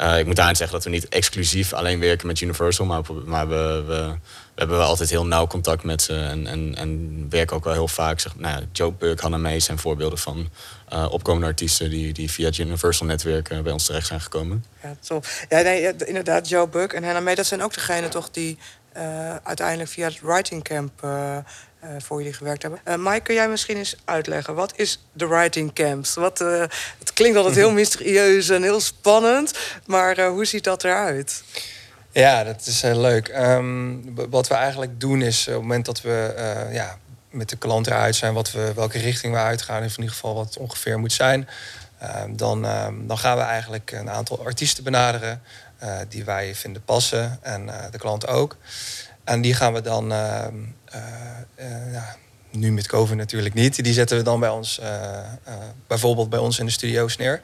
[0.00, 3.84] Uh, ik moet daarin zeggen dat we niet exclusief alleen werken met Universal, maar, we,
[3.86, 4.14] we,
[4.54, 7.88] hebben wel altijd heel nauw contact met ze en, en, en werken ook wel heel
[7.88, 8.20] vaak.
[8.20, 10.48] Zeg, nou ja, Joe Buck, Hannah May zijn voorbeelden van
[10.92, 14.64] uh, opkomende artiesten die, die via het Universal netwerk uh, bij ons terecht zijn gekomen.
[14.82, 15.26] Ja, top.
[15.48, 18.58] Ja, nee, inderdaad, Joe Buck en Hannah May, dat zijn ook degenen toch die
[19.42, 21.06] uiteindelijk via het Writing Camp
[21.98, 23.02] voor jullie gewerkt hebben.
[23.02, 26.14] Mike, kun jij misschien eens uitleggen, wat is de writing camps?
[26.14, 26.44] Wat,
[27.14, 31.42] klinkt altijd heel mysterieus en heel spannend, maar hoe ziet dat eruit?
[32.12, 33.28] Ja, dat is heel leuk.
[33.28, 36.34] Um, wat we eigenlijk doen is, op het moment dat we
[36.72, 36.98] ja,
[37.30, 40.46] met de klant eruit zijn, wat we, welke richting we uitgaan, in ieder geval wat
[40.46, 41.48] het ongeveer moet zijn,
[41.98, 45.42] ehm, dan, um, dan gaan we eigenlijk een aantal artiesten benaderen
[46.08, 48.56] die wij vinden passen en de klant ook.
[49.24, 50.08] En die gaan we dan
[51.92, 52.16] ja,
[52.54, 53.84] nu met COVID natuurlijk niet.
[53.84, 54.88] Die zetten we dan bij ons, uh,
[55.86, 57.40] bijvoorbeeld bij ons in de studio's neer.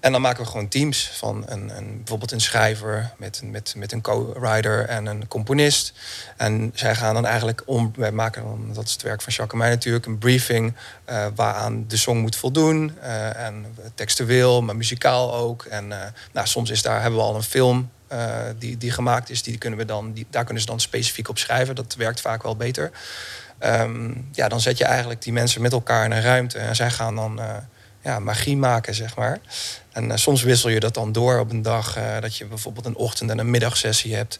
[0.00, 3.92] En dan maken we gewoon teams van een, een, bijvoorbeeld een schrijver met, met, met
[3.92, 5.92] een co-writer en een componist.
[6.36, 9.52] En zij gaan dan eigenlijk om, wij maken dan, dat is het werk van Jacques
[9.52, 10.74] en mij natuurlijk, een briefing
[11.10, 12.98] uh, waaraan de song moet voldoen.
[13.36, 15.64] En textueel, maar muzikaal ook.
[15.64, 15.88] En
[16.32, 17.90] nou, soms is daar, hebben we al een film
[18.58, 21.38] die, die gemaakt is, die kunnen we dan, die, daar kunnen ze dan specifiek op
[21.38, 21.74] schrijven.
[21.74, 22.90] Dat werkt vaak wel beter.
[23.60, 26.90] Um, ja, dan zet je eigenlijk die mensen met elkaar in een ruimte en zij
[26.90, 27.40] gaan dan
[28.04, 29.40] ja, magie maken, zeg maar.
[29.92, 32.86] En uh, soms wissel je dat dan door op een dag uh, dat je bijvoorbeeld
[32.86, 34.38] een ochtend- en een middagsessie hebt.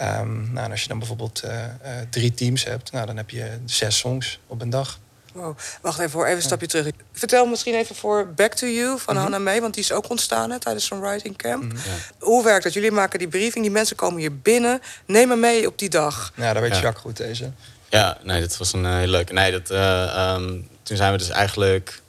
[0.00, 1.50] Um, nou, en als je dan bijvoorbeeld uh,
[2.10, 4.98] drie teams hebt, nou, dan heb je zes songs op een dag.
[5.32, 5.58] Wow.
[5.80, 6.90] Wacht even voor even een stapje terug.
[7.12, 9.16] Vertel misschien even voor Back to You van mm -hmm.
[9.16, 11.62] Hannah May, want die is ook ontstaan hè, tijdens zo'n writing camp.
[11.62, 11.78] Mm -hmm.
[11.78, 12.26] ja.
[12.26, 12.72] Hoe werkt dat?
[12.72, 14.80] Jullie maken die briefing, die mensen komen hier binnen.
[15.06, 16.32] Neem me mee op die dag.
[16.36, 16.80] Ja, daar weet ja.
[16.80, 17.52] Jacques goed deze.
[17.92, 19.32] Ja, nee, dat was een heel leuk.
[19.32, 22.02] Nee, dat, um, toen zijn we dus eigenlijk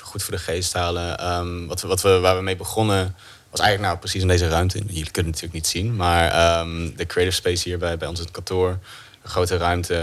[0.00, 1.32] goed voor de geest halen.
[1.32, 3.16] Um, wat we, wat we, waar we mee begonnen
[3.50, 4.78] was eigenlijk nou precies in deze ruimte.
[4.78, 8.18] Jullie kunnen het natuurlijk niet zien, maar um, de creative space hier bij, bij ons
[8.18, 8.68] in het kantoor.
[9.22, 9.98] Een grote ruimte.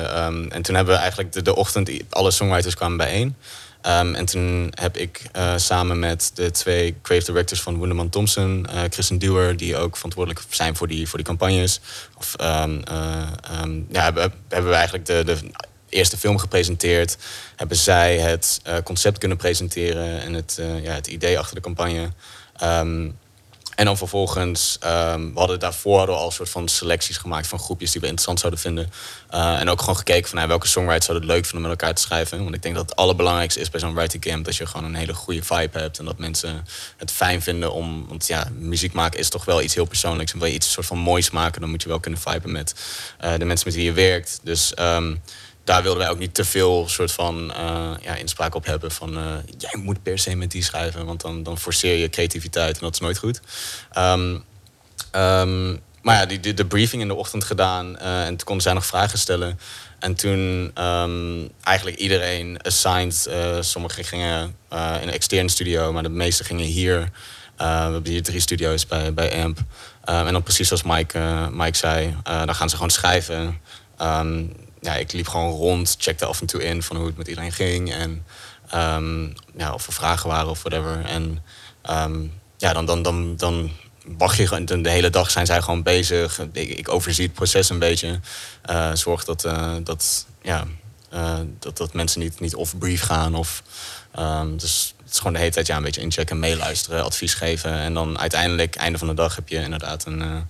[0.49, 3.35] En toen hebben we eigenlijk de, de ochtend, alle songwriters kwamen bijeen.
[3.87, 8.67] Um, en toen heb ik uh, samen met de twee creative directors van Wunderman Thompson,
[8.73, 11.79] uh, Kristen Duwer, die ook verantwoordelijk zijn voor die, voor die campagnes.
[12.17, 12.63] Of, uh,
[13.61, 15.37] um, ja, hebben, we eigenlijk de, de
[15.89, 17.17] eerste film gepresenteerd.
[17.55, 22.09] Hebben zij het concept kunnen presenteren en het, ja, het idee achter de campagne.
[23.75, 28.01] En dan vervolgens, um, we hadden daarvoor al soort van selecties gemaakt van groepjes die
[28.01, 28.91] we interessant zouden vinden.
[29.31, 31.95] Uh, en ook gewoon gekeken van nou, welke songwriters zouden het leuk vinden met elkaar
[31.95, 32.43] te schrijven.
[32.43, 34.95] Want ik denk dat het allerbelangrijkste is bij zo'n writing camp dat je gewoon een
[34.95, 35.99] hele goede vibe hebt.
[35.99, 38.07] En dat mensen het fijn vinden om.
[38.07, 40.33] Want ja, muziek maken is toch wel iets heel persoonlijks.
[40.33, 42.75] En wil je iets soort van moois maken, dan moet je wel kunnen viben met
[43.37, 44.39] de mensen met wie je werkt.
[44.43, 44.73] Dus.
[44.79, 45.21] Um,
[45.63, 48.91] daar wilden wij ook niet te veel soort van uh, ja, inspraak op hebben.
[48.91, 52.75] Van uh, jij moet per se met die schrijven, want dan, dan forceer je creativiteit
[52.75, 53.41] en dat is nooit goed.
[53.97, 54.43] Um,
[55.15, 58.63] um, maar ja, die, die, de briefing in de ochtend gedaan uh, en toen konden
[58.63, 59.59] zij nog vragen stellen.
[59.99, 63.29] En toen um, eigenlijk iedereen assigned.
[63.59, 67.11] sommigen gingen in een externe studio, maar de meeste gingen hier.
[67.57, 69.59] we hebben hier drie studio's bij, bij AMP.
[70.03, 73.59] en dan precies zoals Mike, Mike zei, dan gaan ze gewoon schrijven
[74.83, 77.51] ja, ik liep gewoon rond, checkte af en toe in van hoe het met iedereen
[77.51, 77.91] ging.
[77.91, 78.25] En
[78.75, 81.05] um, ja, of er vragen waren of whatever.
[81.05, 81.43] En
[81.89, 83.71] um, ja, dan, dan, dan, dan
[84.05, 84.65] wacht je gewoon.
[84.65, 86.39] De hele dag zijn zij gewoon bezig.
[86.51, 88.19] Ik, overzie het proces een beetje.
[88.69, 90.65] Uh, zorg dat, uh, dat, ja,
[91.13, 93.35] uh, dat, dat mensen niet, niet off-brief gaan.
[93.35, 93.63] Of,
[94.19, 97.71] um, dus het is gewoon de hele tijd ja, een beetje inchecken, meeluisteren, advies geven.
[97.71, 100.47] En dan uiteindelijk, einde van de dag, heb je inderdaad een,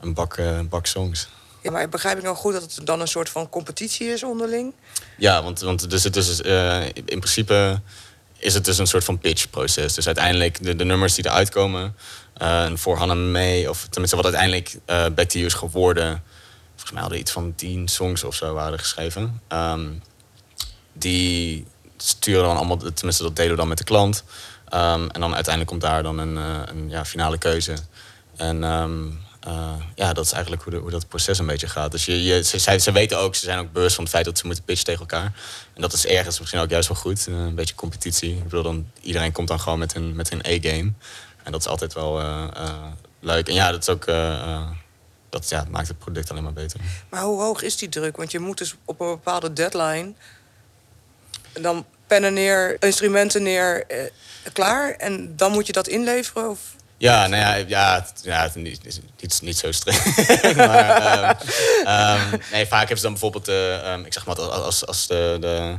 [0.00, 1.28] een bak, bak songs.
[1.62, 4.74] Ja, maar begrijp ik nou goed dat het dan een soort van competitie is onderling?
[5.16, 7.80] Ja, want, want dus het is, uh, in principe
[8.38, 9.94] is het dus een soort van pitchproces.
[9.94, 11.96] Dus uiteindelijk de, de nummers die eruit komen...
[12.42, 16.22] Uh, voor Hannah mee, of tenminste wat uiteindelijk uh, Back to You is geworden...
[16.70, 19.40] volgens mij hadden iets van tien songs of zo waren geschreven.
[19.48, 20.02] Um,
[20.92, 24.24] die sturen dan allemaal, tenminste dat deden we dan met de klant...
[24.74, 26.36] Um, en dan uiteindelijk komt daar dan een,
[26.68, 27.74] een ja, finale keuze.
[28.36, 28.62] En...
[28.62, 31.90] Um, uh, ja, dat is eigenlijk hoe, hoe, dat proces een beetje gaat.
[31.90, 34.46] Dus je, ze, ze, weten ook, ze zijn ook bewust van het feit dat ze
[34.46, 35.32] moeten pitchen tegen elkaar.
[35.74, 37.26] En dat is ergens misschien ook juist wel goed.
[37.28, 38.36] Uh, een beetje competitie.
[38.36, 40.92] Ik bedoel, dan, iedereen komt dan gewoon met hun, met hun A-game.
[41.42, 42.86] En dat is altijd wel uh,
[43.20, 43.48] leuk.
[43.48, 44.06] En ja, dat is ook.
[45.30, 46.80] dat ja, maakt het product alleen maar beter.
[47.10, 48.16] Maar hoe hoog is die druk?
[48.16, 50.12] Want je moet dus op een bepaalde deadline.
[51.52, 53.86] Dan pennen neer, instrumenten neer,
[54.52, 54.90] klaar.
[54.90, 56.50] En dan moet je dat inleveren?
[56.50, 56.60] Of?
[57.02, 58.84] Ja, nou ja, ja, ja niet,
[59.20, 60.56] niet, niet zo streng.
[60.56, 61.42] maar,
[61.86, 65.06] um, um, nee, vaak hebben ze dan bijvoorbeeld, uh, um, ik zeg maar, als, als,
[65.06, 65.78] de, de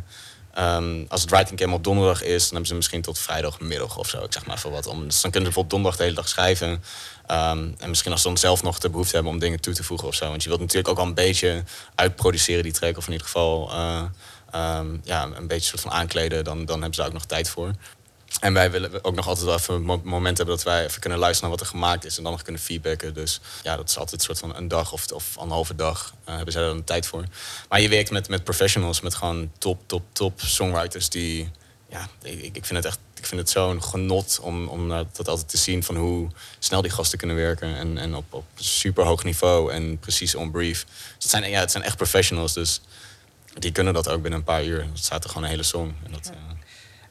[1.07, 4.23] als het writing camp op donderdag is, dan hebben ze misschien tot vrijdagmiddag of zo,
[4.23, 4.88] ik zeg maar voor wat.
[4.88, 6.83] Om, dus dan kunnen ze bijvoorbeeld donderdag de hele dag schrijven.
[7.79, 10.07] en misschien als ze dan zelf nog de behoefte hebben om dingen toe te voegen
[10.07, 10.29] of zo.
[10.29, 11.63] Want je wilt natuurlijk ook al een beetje
[11.95, 14.01] uitproduceren die track, of in ieder geval uh,
[15.03, 17.71] ja, een beetje soort van aankleden, dan, dan hebben ze daar ook nog tijd voor.
[18.39, 21.19] En wij willen ook nog altijd wel even een moment hebben dat wij even kunnen
[21.19, 23.13] luisteren naar wat er gemaakt is en dan nog kunnen feedbacken.
[23.13, 26.36] Dus ja, dat is altijd een soort van een dag of, of anderhalve dag uh,
[26.36, 27.26] hebben zij daar dan tijd voor.
[27.69, 31.52] Maar je werkt met, met professionals, met gewoon top, top, top songwriters die.
[31.89, 35.50] Ja, ik, ik vind het echt ik vind het zo'n genot om, om dat altijd
[35.50, 37.76] te zien van hoe snel die gasten kunnen werken.
[37.76, 40.86] En, en op, op super hoog niveau en precies on brief.
[40.86, 42.82] Dus het, zijn, ja, het zijn echt professionals, dus
[43.60, 44.82] die kunnen dat ook binnen een paar uur.
[44.93, 45.96] Het staat er gewoon een hele song.
[46.06, 46.32] En dat, ja.
[46.32, 46.53] uh,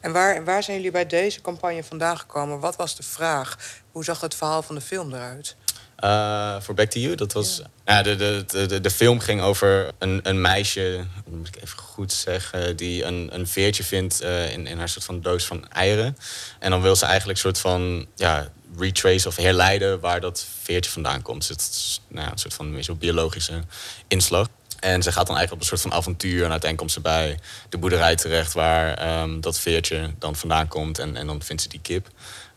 [0.03, 2.61] en waar, waar zijn jullie bij deze campagne vandaan gekomen?
[2.61, 3.57] Wat was de vraag?
[3.93, 5.57] Hoe zag het verhaal van de film eruit?
[6.05, 7.63] Uh, voor Back to You, dat was.
[7.85, 8.03] Ja.
[8.03, 12.77] de, de, de, de film ging over een, een meisje, moet ik even goed zeggen,
[12.77, 16.17] die een, een veertje vindt uh, in, in haar soort van doos van eieren.
[16.59, 20.91] En dan wil ze eigenlijk een soort van ja, retrace of herleiden waar dat veertje
[20.91, 21.41] vandaan komt.
[21.41, 23.63] Dus het is nou ja, een soort van meer zo biologische
[24.09, 24.49] inslag.
[24.83, 26.45] En ze gaat dan eigenlijk op een soort van avontuur.
[26.45, 30.99] En uiteindelijk komt ze bij de boerderij terecht waar um, dat veertje dan vandaan komt.
[30.99, 32.09] En, en dan vindt ze die kip.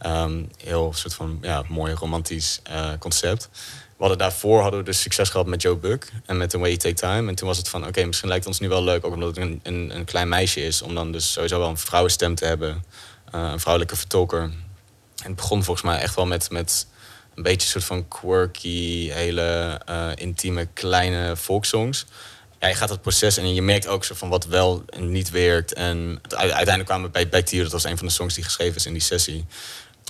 [0.05, 3.49] Um, heel soort van ja, mooi romantisch uh, concept.
[3.97, 6.67] We hadden daarvoor hadden we dus succes gehad met Joe Buck en met The Way
[6.67, 7.29] You Take Time.
[7.29, 9.37] En toen was het van, oké, misschien lijkt ons nu wel leuk, ook omdat het
[9.37, 12.83] een, een, een, klein meisje is, om dan dus sowieso wel een vrouwenstem te hebben,
[13.35, 14.41] uh, een vrouwelijke vertolker.
[14.41, 14.53] En
[15.23, 16.87] het begon volgens mij echt wel met, met
[17.35, 22.05] een beetje een soort van quirky, hele uh, intieme, kleine folksongs.
[22.59, 25.29] Ja, je gaat het proces en je merkt ook zo van wat wel en niet
[25.29, 25.73] werkt.
[25.73, 28.43] En uiteindelijk kwamen we bij Back to You, dat was een van de songs die
[28.43, 29.45] geschreven is in die sessie.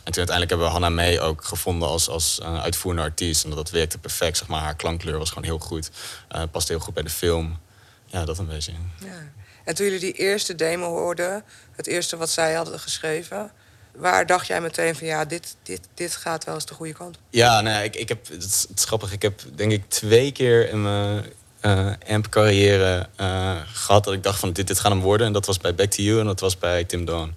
[0.04, 3.44] En toen uiteindelijk hebben we Hannah May ook gevonden als, als uh, uitvoerende artiest.
[3.44, 4.62] En dat werkte perfect, zeg maar.
[4.62, 5.90] Haar klankkleur was gewoon heel goed.
[6.36, 7.60] Uh, paste heel goed bij de film.
[8.06, 8.72] Ja, dat een beetje.
[9.00, 9.32] Ja.
[9.64, 13.52] En toen jullie die eerste demo hoorden, het eerste wat zij hadden geschreven...
[13.95, 17.17] Waar dacht jij meteen van ja, dit, dit, dit gaat wel eens de goede kant
[17.29, 19.12] Ja, nee, ik, ik heb, het is, grappig.
[19.12, 21.25] Ik heb denk ik twee keer in mijn
[21.62, 25.27] uh, amp-carrière uh, gehad dat ik dacht van dit, dit gaat hem worden.
[25.27, 27.36] En dat was bij Back to You en dat was bij Tim Dawn.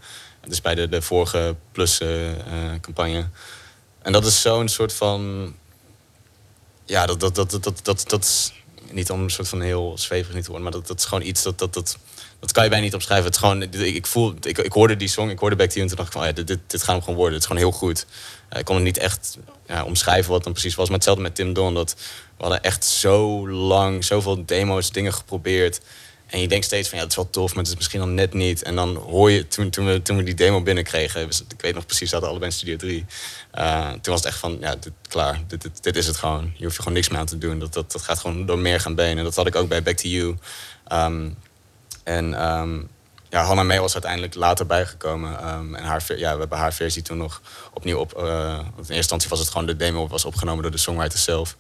[0.49, 3.29] Dus bij de, de vorige Plus-campagne.
[4.03, 5.55] en dat is zo'n soort van...
[6.85, 8.53] Ja, dat, dat, dat, dat, dat, dat, is
[8.91, 11.25] niet om een soort van heel zwevig niet te worden, maar dat, dat is gewoon
[11.25, 11.99] iets dat, dat, dat,
[12.41, 13.27] dat kan je bijna niet omschrijven.
[13.27, 15.83] Het is gewoon, ik, voel, ik, ik hoorde die song, ik hoorde Back to You
[15.83, 17.35] en toen dacht ik van, oh ja, dit, dit, dit gaat hem gewoon worden.
[17.35, 18.07] Het is gewoon heel goed.
[18.53, 20.87] Uh, ik kon het niet echt ja, omschrijven wat dan precies was.
[20.87, 21.95] Maar hetzelfde met Tim Don, dat
[22.37, 25.81] we hadden echt zo lang, zoveel demo's, dingen geprobeerd.
[26.27, 28.15] En je denkt steeds van ja, het is wel tof, maar het is misschien dan
[28.15, 28.63] net niet.
[28.63, 31.87] En dan hoor je, toen, toen, we, toen we die demo binnenkregen, ik weet nog
[31.87, 33.05] precies, we hadden allebei in Studio 3.
[33.55, 36.53] Uh, toen was het echt van, ja, dit, klaar, dit, dit, dit, is het gewoon.
[36.57, 37.59] Je hoeft er gewoon niks meer aan te doen.
[37.59, 39.25] Dat, dat, dat gaat gewoon door meer gaan benen.
[39.25, 40.37] Dat had ik ook bij Back to You.
[40.93, 41.37] Um,
[42.09, 42.89] en um,
[43.29, 45.49] ja, Hannah May was uiteindelijk later bijgekomen.
[45.49, 47.41] Um, en haar, ja, we hebben haar versie toen nog
[47.73, 48.19] opnieuw op...
[48.19, 51.57] Uh, in eerste instantie was het gewoon de demo was opgenomen door de songwriter zelf.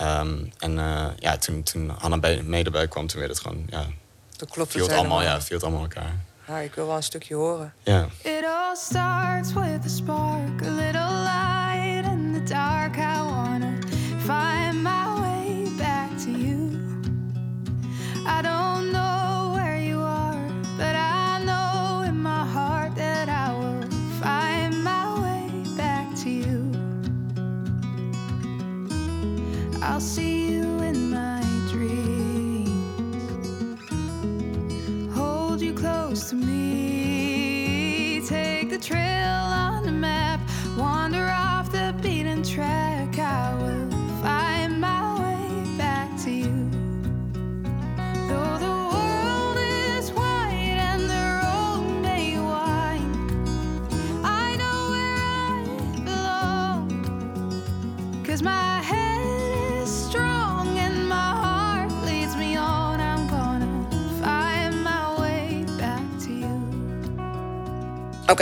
[0.00, 3.66] Um, en uh, ja, toen, toen Hannah May erbij kwam, toen werd het gewoon...
[3.68, 3.86] Ja,
[4.36, 6.14] dat klopt viel het allemaal, ja, viel het allallemaal elkaar.
[6.48, 7.74] Ja, ik wil wel een stukje horen.
[7.82, 8.08] Ja.
[8.22, 10.61] It all starts with a spark,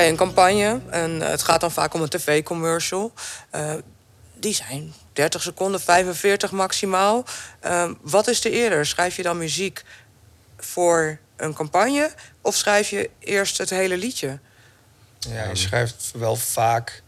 [0.08, 0.80] Een campagne.
[0.90, 3.12] En eh, het gaat dan vaak om een tv-commercial.
[3.54, 3.74] Uh,
[4.34, 7.24] die zijn 30 seconden, 45 maximaal.
[7.64, 8.86] Uh, wat is er eerder?
[8.86, 9.82] Schrijf je dan muziek
[10.56, 12.10] voor een campagne
[12.40, 14.38] of schrijf je eerst het hele liedje?
[15.18, 17.02] Ja, je schrijft wel vaak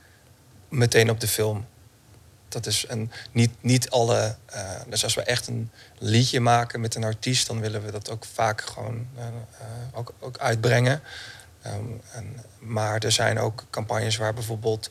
[0.69, 1.67] meteen op de film.
[2.49, 4.37] Dat is een, niet, niet alle.
[4.89, 8.25] Dus als we echt een liedje maken met een artiest, dan willen we dat ook
[8.33, 9.07] vaak gewoon
[9.93, 11.03] ook, ook uitbrengen.
[11.67, 14.91] Um, en, maar er zijn ook campagnes waar bijvoorbeeld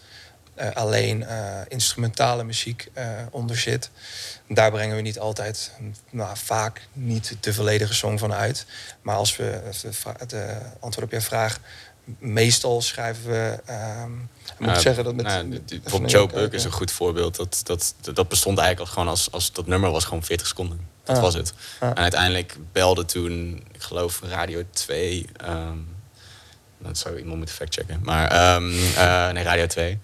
[0.73, 1.25] alleen
[1.67, 2.91] instrumentale muziek
[3.31, 3.89] onder zit.
[4.47, 5.71] Daar brengen we niet altijd,
[6.10, 8.65] nou, vaak niet de volledige song van uit.
[9.01, 11.60] Maar als we de, de antwoord op je vraag
[12.19, 13.60] meestal schrijven we.
[14.03, 15.25] Um, moet ik zeggen dat met.
[15.25, 17.36] Nou, bijvoorbeeld Joe Buck is een goed voorbeeld.
[17.36, 20.88] Dat, dat, dat bestond eigenlijk gewoon als, als dat nummer was gewoon 40 seconden.
[21.03, 21.21] Dat ah.
[21.21, 21.53] was het.
[21.79, 21.89] Ah.
[21.89, 25.29] En uiteindelijk belde toen, ik geloof, Radio 2.
[25.47, 25.99] Um,
[26.84, 28.00] dat zou iemand moeten factchecken.
[28.04, 30.00] Maar um, uh, nee, Radio 2.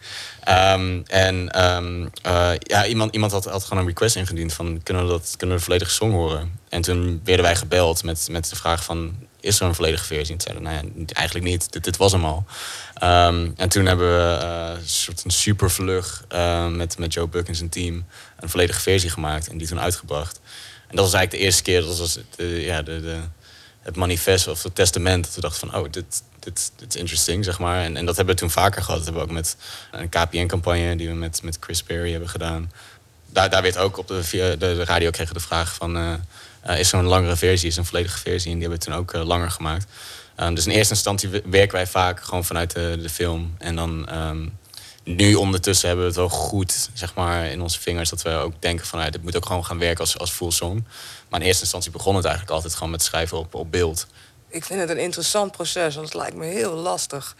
[0.50, 5.04] Um, en um, uh, ja, iemand, iemand had, had gewoon een request ingediend van kunnen
[5.04, 6.60] we, dat, kunnen we de volledige song horen?
[6.70, 10.36] En toen werden wij gebeld met, met de vraag van is er een volledige versie?
[10.36, 11.84] En zeiden nou ja, eigenlijk niet.
[11.84, 12.46] Dit, was hem al.
[13.56, 17.48] En toen hebben we uh, een soort een super vlug uh, met, met Joe Buck
[17.48, 18.06] en zijn team
[18.40, 20.40] een volledige versie gemaakt en die toen uitgebracht.
[20.88, 23.20] En dat was eigenlijk de eerste keer, dat was ja, de, de,
[23.88, 25.26] het manifest of het testament.
[25.26, 27.84] Dat we dachten van, oh, dit, dit, is interesting, zeg maar.
[27.84, 28.97] En, en dat hebben we toen vaker gehad.
[28.97, 29.58] Dat hebben we ook met
[29.91, 32.71] een KPN-campagne die we met, met Chris Perry hebben gedaan
[33.38, 35.97] daar, daar werd ook op de, via de, radio kregen de vraag van...
[35.97, 36.13] eh,
[36.62, 38.52] eh, is een langere versie, is een volledige versie?
[38.52, 39.86] En die hebben we toen ook eh, langer gemaakt.
[40.36, 43.56] Ehm, dus in eerste instantie we- werken wij vaak gewoon vanuit de, de film.
[43.58, 44.47] En dan ehm,
[45.08, 48.10] nu ondertussen hebben we het wel goed zeg maar, in onze vingers...
[48.10, 50.52] dat we ook denken van, nou, dit moet ook gewoon gaan werken als, als full
[50.52, 50.88] song.
[51.30, 54.08] Maar in eerste instantie begon het eigenlijk altijd gewoon met schrijven op, op beeld.
[54.50, 57.36] Ik vind het een interessant proces, want het lijkt me heel lastig.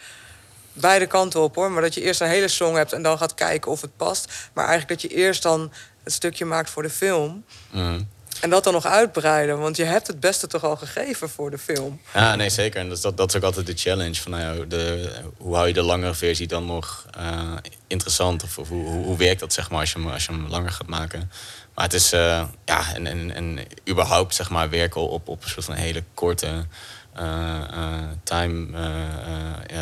[0.72, 3.34] Beide kanten op hoor, maar dat je eerst een hele song hebt en dan gaat
[3.34, 4.32] kijken of het past.
[4.52, 7.44] Maar eigenlijk dat je eerst dan het stukje maakt voor de film.
[7.70, 8.08] Mm.
[8.40, 11.58] En dat dan nog uitbreiden, want je hebt het beste toch al gegeven voor de
[11.58, 12.00] film.
[12.14, 12.80] Ja, nee, zeker.
[12.80, 14.14] En dat, dat, is ook altijd de challenge.
[14.14, 18.42] Van, nou de, hoe hou je de langere versie dan nog eh, interessant?
[18.42, 20.86] Of, hoe, hoe, werkt dat zeg maar, als, je hem, als je hem langer gaat
[20.86, 21.30] maken?
[21.74, 25.74] Maar het is, eh, ja, en, überhaupt zeg maar, werken op, op een soort van
[25.74, 26.66] hele korte
[27.14, 28.66] eh, time,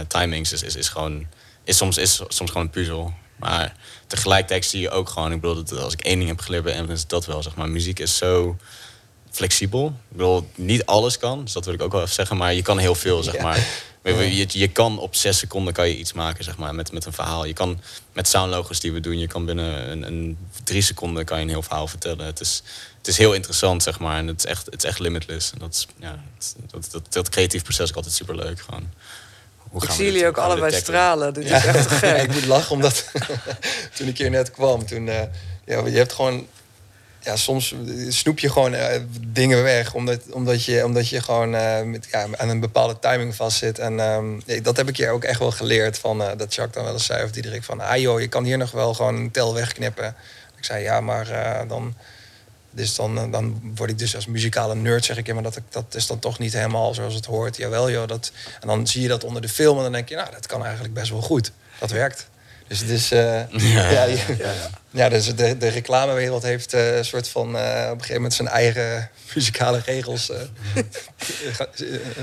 [0.07, 1.27] timings is, is, is, gewoon,
[1.65, 3.15] is, soms, is soms gewoon een puzzel.
[3.37, 6.65] Maar tegelijkertijd zie je ook gewoon, ik bedoel, dat als ik één ding heb geleerd
[6.65, 7.69] bij Eminem is dat wel, zeg maar.
[7.69, 8.57] Muziek is zo
[9.31, 9.87] flexibel.
[9.87, 12.63] Ik bedoel, niet alles kan, dus dat wil ik ook wel even zeggen, maar je
[12.63, 13.43] kan heel veel, zeg Ja.
[13.43, 13.67] maar.
[14.15, 17.13] Je, je, kan op zes seconden kan je iets maken, zeg maar, met, met een
[17.13, 17.45] verhaal.
[17.45, 17.81] Je kan
[18.13, 21.49] met soundlogos die we doen, je kan binnen een, een drie seconden kan je een
[21.51, 22.27] heel verhaal vertellen.
[22.27, 22.63] Het is,
[22.99, 25.53] het is heel interessant, zeg maar, en het is echt, het is echt limitless.
[25.53, 26.23] En dat, is, ja,
[26.71, 28.91] dat, dat, dat, creatief proces is altijd superleuk, gewoon.
[29.75, 31.35] Ik zie jullie ook allebei stralen.
[31.35, 32.23] Dit is echt Ja, gek.
[32.29, 33.05] ik moet lachen omdat
[33.97, 35.23] toen ik hier net kwam, toen eh,
[35.65, 36.47] ja, je hebt gewoon
[37.21, 37.75] ja, soms
[38.09, 42.27] snoep je gewoon eh, dingen weg omdat, omdat, je, omdat je gewoon eh, met, ja,
[42.37, 43.79] aan een bepaalde timing vastzit.
[43.79, 46.93] En ehm, dat heb ik hier ook echt wel geleerd van dat Jacques dan wel
[46.93, 49.55] eens zei of Diederik van ah joh, je kan hier nog wel gewoon een tel
[49.55, 50.15] wegknippen.
[50.57, 51.27] Ik zei ja, maar
[51.69, 51.95] dan,
[52.77, 55.61] dus dan, eh, dan word ik dus als muzikale nerd zeg ik, ja, maar dat,
[55.71, 57.57] dat is dan toch niet helemaal zoals het hoort.
[57.57, 60.17] Jawel joh, dat, en dan zie je dat onder de film en dan denk je
[60.17, 61.53] nou dat kan eigenlijk best wel goed.
[61.79, 62.29] Dat werkt.
[62.69, 63.51] Dus het is, eh,
[63.93, 64.55] ja, je-
[64.91, 68.35] ja, dus de, de reclamewereld heeft eh, een soort van eh, op een gegeven moment
[68.35, 70.31] zijn eigen muzikale regels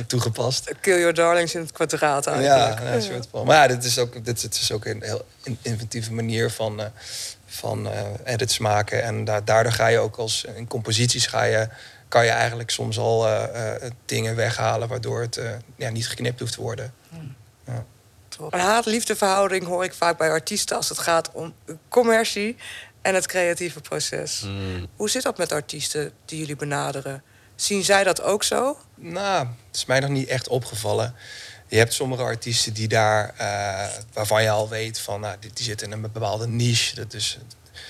[0.07, 0.71] toegepast.
[0.81, 2.79] Kill Your Darlings in het kwadraat Ja, eigenlijk.
[2.81, 3.45] ja, een soort van.
[3.45, 6.79] Maar ja, dit is ook, dit, dit is ook een heel in- inventieve manier van,
[6.81, 6.85] eh,
[7.53, 9.03] van eh, edits maken.
[9.03, 11.67] En da- daardoor ga je ook als in composities ga je,
[12.07, 16.39] kan je eigenlijk soms al eh, eh, dingen weghalen waardoor het eh, ja, niet geknipt
[16.39, 16.93] hoeft te worden.
[18.49, 21.53] Een haat-liefde verhouding hoor ik vaak bij artiesten als het gaat om
[21.89, 22.55] commercie
[23.01, 24.41] en het creatieve proces.
[24.45, 24.87] Mm.
[24.95, 27.23] Hoe zit dat met artiesten die jullie benaderen?
[27.55, 28.77] Zien zij dat ook zo?
[28.95, 31.15] Nou, het is mij nog niet echt opgevallen.
[31.73, 35.65] Je hebt sommige artiesten die daar, eh, waarvan je al weet van, nou, die, die
[35.65, 36.95] zitten in een bepaalde niche.
[36.95, 37.37] Dat,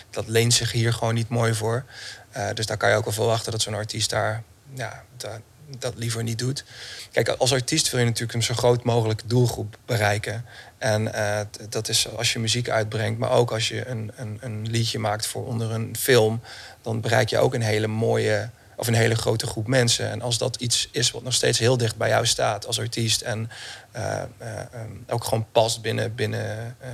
[0.10, 1.86] dat leent zich hier gewoon niet mooi voor.
[2.32, 4.43] Eh, dus daar kan je ook wel verwachten dat zo'n artiest daar,
[4.74, 5.41] ja, da-
[5.80, 6.63] dat liever niet doet.
[7.12, 10.46] Kijk, als artiest wil je natuurlijk een zo groot mogelijke doelgroep bereiken.
[10.78, 14.67] En eh, dat is als je muziek uitbrengt, maar ook als je een, een, een
[14.69, 16.41] liedje maakt voor onder een film,
[16.82, 20.10] dan bereik je ook een hele mooie of een hele grote groep mensen.
[20.10, 23.22] En als dat iets is wat nog steeds heel dicht bij jou staat als artiest
[23.22, 23.50] en
[23.92, 26.92] eh, eh, ehm, ook gewoon past binnen, binnen, eh,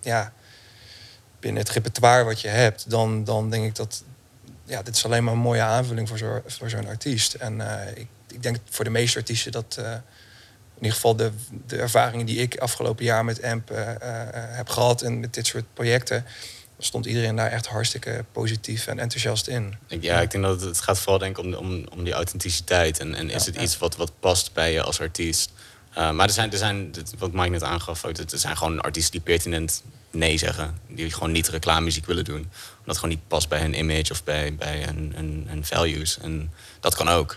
[0.00, 0.32] ja,
[1.40, 4.04] binnen het repertoire wat je hebt, dan, dan denk ik dat
[4.64, 7.34] ja, dit is alleen maar een mooie aanvulling voor zo'n voor zo'n artiest.
[7.34, 7.60] En
[7.94, 11.32] ik, ik denk voor de meeste artiesten dat in ieder geval de,
[11.66, 13.70] de ervaringen die ik afgelopen jaar met AMP
[14.32, 16.24] heb gehad en met dit soort projecten,
[16.78, 19.76] stond iedereen daar echt hartstikke positief en enthousiast in.
[19.88, 22.12] Ik, ja, ik denk dat het, het gaat vooral denk ik om, om, om die
[22.12, 22.98] authenticiteit.
[22.98, 23.62] En, en is Ja, het ja.
[23.62, 25.52] iets wat, wat past bij je als artiest?
[25.98, 29.20] Uh, maar er zijn, er zijn, wat Mike net aangaf, er zijn gewoon artiesten die
[29.20, 30.78] pertinent nee zeggen.
[30.88, 32.36] Die gewoon niet reclamemuziek willen doen.
[32.36, 32.50] Omdat
[32.84, 36.18] het gewoon niet past bij hun image of bij, bij hun, hun, hun values.
[36.18, 37.36] En dat kan ook.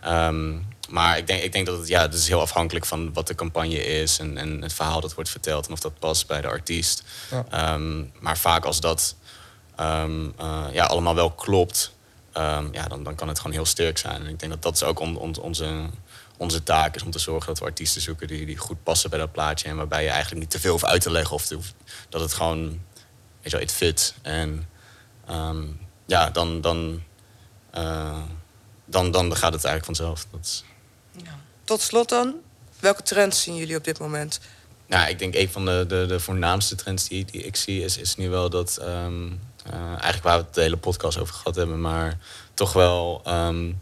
[0.00, 0.54] Ehm,
[0.88, 3.34] maar ik denk, ik denk dat het, ja, het is heel afhankelijk van wat de
[3.34, 6.48] campagne is en, en het verhaal dat wordt verteld en of dat past bij de
[6.48, 7.02] artiest.
[7.30, 7.44] Ja.
[7.50, 9.16] Ehm, maar vaak als dat
[9.76, 11.92] ehm, eh, ja, allemaal wel klopt,
[12.32, 14.20] ehm, ja, dan, dan kan het gewoon heel sterk zijn.
[14.22, 15.74] En ik denk dat dat is ook on- on- onze,
[16.36, 19.18] onze taak is om te zorgen dat we artiesten zoeken die, die goed passen bij
[19.18, 19.68] dat plaatje.
[19.68, 21.58] En waarbij je eigenlijk niet te veel hoeft uit te leggen of te-
[22.08, 22.78] dat het gewoon, weet
[23.42, 24.14] je wel, it fits.
[24.22, 24.68] En
[26.06, 27.02] ja, dan, dan,
[27.70, 28.22] eh,
[28.84, 30.26] dan, dan gaat het eigenlijk vanzelf.
[30.30, 30.64] Dat is,
[31.64, 32.34] Tot slot dan,
[32.80, 34.40] welke trends zien jullie op dit moment?
[34.86, 37.96] Nou, ik denk een van de, de, de voornaamste trends die, die ik zie, is,
[37.98, 38.76] is nu wel dat.
[38.76, 39.26] ehm,
[39.66, 42.18] eh, eigenlijk waar we het de hele podcast over gehad hebben, maar
[42.54, 43.20] toch wel.
[43.24, 43.72] ehm,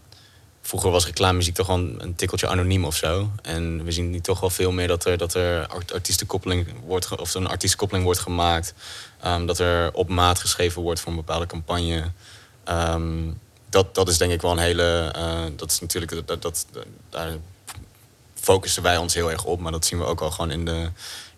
[0.62, 3.30] vroeger was reclamemuziek toch wel een, een tikkeltje anoniem of zo.
[3.42, 7.16] En we zien nu toch wel veel meer dat er, dat er art- artiestenkoppeling wordt,
[7.16, 8.74] of een artiestenkoppeling wordt gemaakt.
[9.20, 12.10] Ehm, dat er op maat geschreven wordt voor een bepaalde campagne.
[12.64, 13.30] Ehm,
[13.74, 15.10] dat, dat is denk ik wel een hele.
[15.14, 16.26] eh, dat is natuurlijk.
[16.26, 16.66] Dat, dat,
[17.10, 17.30] daar
[18.34, 19.60] focussen wij ons heel erg op.
[19.60, 20.90] Maar dat zien we ook al gewoon in de,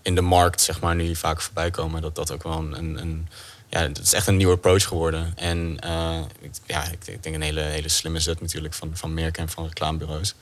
[0.03, 2.03] in de markt, zeg maar, nu vaak voorbij komen.
[2.03, 3.29] Dat dat ook wel een, een,
[3.69, 5.33] ja, het is echt een nieuwe approach geworden.
[5.37, 6.21] En eh,
[6.67, 9.67] ja, ik, ik denk een hele, hele slimme zet natuurlijk van, van merken en van
[9.67, 10.35] reclamebureaus.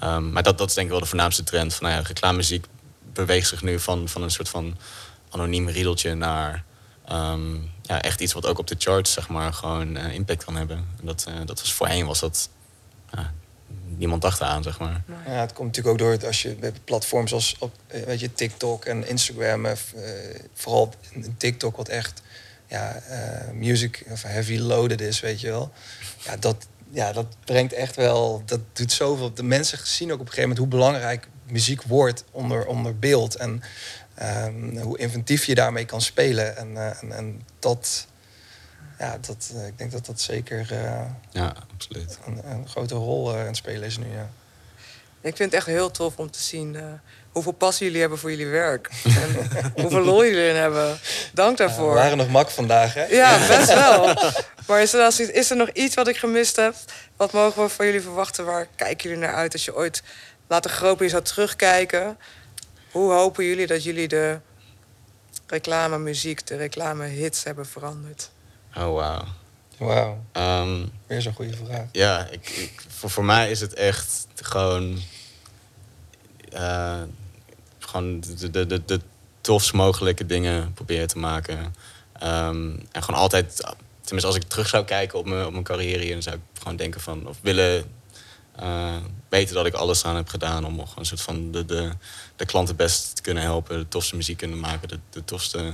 [0.00, 1.74] Ehm, maar dat, dat is denk ik wel de voornaamste trend.
[1.74, 2.66] Van, nou ja, reclamemuziek
[3.12, 4.76] beweegt zich nu van, van een soort van
[5.30, 6.64] anoniem riedeltje naar
[7.10, 10.56] ehm, ja, echt iets wat ook op de charts zeg maar, gewoon eh, impact kan
[10.56, 10.76] hebben.
[10.76, 12.48] En dat, eh, dat was voorheen was dat
[13.12, 13.32] ja,
[13.96, 15.02] niemand dacht aan, zeg maar.
[15.26, 18.20] Ja, het komt natuurlijk ook door het als je bij platforms als op, eh, weet
[18.20, 19.66] je, TikTok en Instagram,
[20.54, 20.94] vooral
[21.36, 22.22] TikTok, wat echt
[22.70, 25.72] ja, eh, music of heavy loaded is, weet je wel.
[26.24, 29.34] Ja, dat, ja, dat brengt echt wel, dat doet zoveel.
[29.34, 33.34] De mensen zien ook op een gegeven moment hoe belangrijk muziek wordt onder, onder beeld
[33.36, 33.62] en
[34.20, 36.56] ehm, hoe inventief je daarmee kan spelen.
[36.56, 38.06] En, eh, en, en dat,
[38.98, 41.00] ja, dat, eh, ik denk dat dat zeker eh,
[41.30, 42.18] Ja, absoluut.
[42.26, 44.06] een, een grote rol eh, aan het spelen is nu.
[44.12, 44.28] Ja.
[45.22, 46.82] Ik vind het echt heel tof om te zien eh,
[47.32, 48.90] hoeveel passie jullie hebben voor jullie werk.
[49.04, 49.50] En
[49.82, 50.98] hoeveel lol jullie erin hebben.
[51.32, 51.88] Dank daarvoor.
[51.88, 53.04] we waren nog mak vandaag, hè?
[53.04, 54.14] Ja, best wel.
[54.66, 56.74] Maar is er, als- is er nog iets wat ik gemist heb?
[57.16, 58.44] Wat mogen we van jullie verwachten?
[58.44, 60.02] Waar kijken jullie naar uit als je ooit
[60.48, 62.18] later groter zou terugkijken?
[62.92, 64.40] Hoe hopen jullie dat jullie de
[65.46, 68.30] reclame muziek, de reclame hits hebben veranderd?
[68.76, 69.24] Oh, wauw.
[69.78, 71.84] Wauw, Ehm, weer zo'n goede vraag.
[71.92, 74.98] Ja, ik, ik, voor, voor mij is het echt gewoon.
[76.52, 77.02] eh,
[77.78, 79.00] gewoon de, de, de, de
[79.40, 81.74] tofst mogelijke dingen proberen te maken.
[82.12, 83.56] Ehm, en gewoon altijd,
[84.00, 86.42] tenminste als ik terug zou kijken op mijn, op mijn carrière hier, dan zou ik
[86.58, 87.84] gewoon denken van, of willen
[88.60, 88.96] eh,
[89.28, 91.90] weten dat ik alles aan heb gedaan om gewoon een soort van de, de,
[92.36, 95.72] de klanten best te kunnen helpen, de tofste muziek kunnen maken, de, de tofste.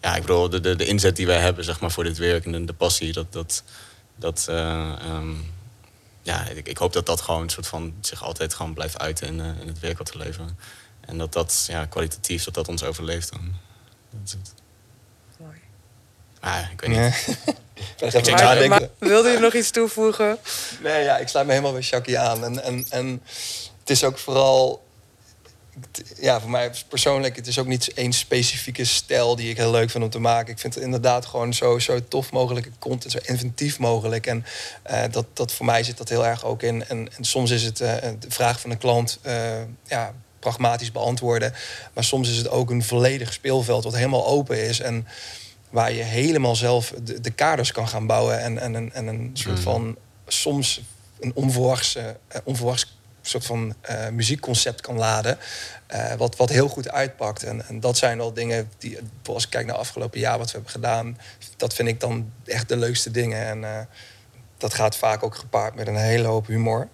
[0.00, 2.66] Ja, ik bedoel, de, de, inzet die wij hebben zeg maar, voor dit werk en
[2.66, 3.62] de, passie, dat, dat,
[4.16, 5.34] dat, eh, ehm,
[6.22, 9.40] ja, ik, hoop dat dat gewoon een soort van zich altijd gewoon blijft uiten in,
[9.40, 10.58] eh, in het werk wat we leveren.
[11.00, 13.54] En dat dat ja, kwalitatief, dat dat ons overleeft dan.
[16.40, 16.98] Ah, ik weet niet.
[16.98, 17.12] Nee.
[17.96, 18.68] Verder even Maar- nadenken.
[18.98, 20.38] Maar, wilde je nog iets toevoegen?
[20.82, 22.44] Nee, ja, ik sluit me helemaal bij Shaki aan.
[22.44, 23.22] En, en, en
[23.80, 24.86] het is ook vooral...
[26.20, 29.90] Ja, voor mij persoonlijk, het is ook niet één specifieke stijl die ik heel leuk
[29.90, 30.52] vind om te maken.
[30.52, 34.26] Ik vind het inderdaad gewoon zo, zo tof mogelijke content, zo inventief mogelijk.
[34.26, 34.44] En
[34.82, 36.84] eh, dat, dat voor mij zit dat heel erg ook in.
[36.88, 41.54] En, en soms is het eh, de vraag van de klant eh, ja, pragmatisch beantwoorden.
[41.92, 44.80] Maar soms is het ook een volledig speelveld wat helemaal open is.
[44.80, 45.06] En
[45.70, 48.40] waar je helemaal zelf de, de kaders kan gaan bouwen.
[48.40, 49.62] En, en, en, en een soort Mm.
[49.62, 49.96] van
[50.26, 50.80] soms
[51.20, 51.98] een onverwachts,
[52.44, 55.38] onverwachts soort van eh, muziekconcept kan laden.
[56.16, 57.42] wat, wat heel goed uitpakt.
[57.42, 60.52] En, en dat zijn wel dingen die, als ik kijk naar afgelopen jaar wat we
[60.52, 61.18] hebben gedaan,
[61.56, 63.46] dat vind ik dan echt de leukste dingen.
[63.64, 63.88] En
[64.58, 66.88] dat gaat vaak ook gepaard met een hele hoop humor.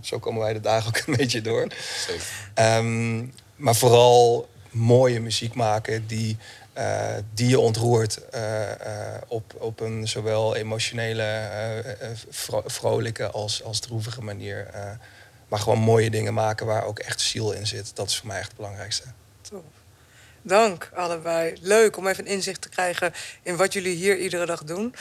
[0.00, 1.66] Zo komen wij de dagen ook een beetje door.
[2.06, 2.24] Zeker.
[2.54, 3.24] Ehm,
[3.56, 6.36] maar vooral mooie muziek maken die,
[6.78, 11.48] eh, die je ontroert eh, eh, op, op een zowel emotionele,
[12.30, 14.66] vro- vrolijke als, als droevige manier.
[15.48, 17.96] maar gewoon mooie dingen maken waar ook echt ziel in zit.
[17.96, 19.02] Dat is voor mij echt het belangrijkste.
[19.40, 19.60] Tof.
[20.42, 21.56] Dank allebei.
[21.60, 23.12] Leuk om even inzicht te krijgen
[23.42, 24.94] in wat jullie hier iedere dag doen.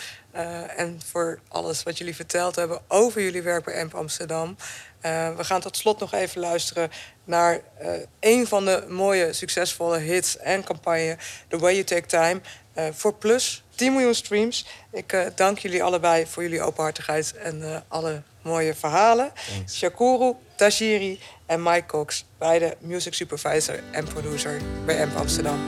[0.77, 4.55] En voor alles wat jullie verteld hebben over jullie werk bij AMP Amsterdam.
[5.01, 6.91] Eh, we gaan tot slot nog even luisteren
[7.23, 7.89] naar eh,
[8.19, 11.17] een van de mooie, succesvolle hits en campagne,
[11.47, 12.41] The Way You Take Time.
[12.73, 14.65] eh, voor plus 10 miljoen streams.
[14.91, 19.31] Ik eh, dank jullie allebei voor jullie openhartigheid en eh, alle mooie verhalen.
[19.69, 25.59] Shakuru, Tajiri en Mike Cox, beide music supervisor en producer bij AMP Amsterdam.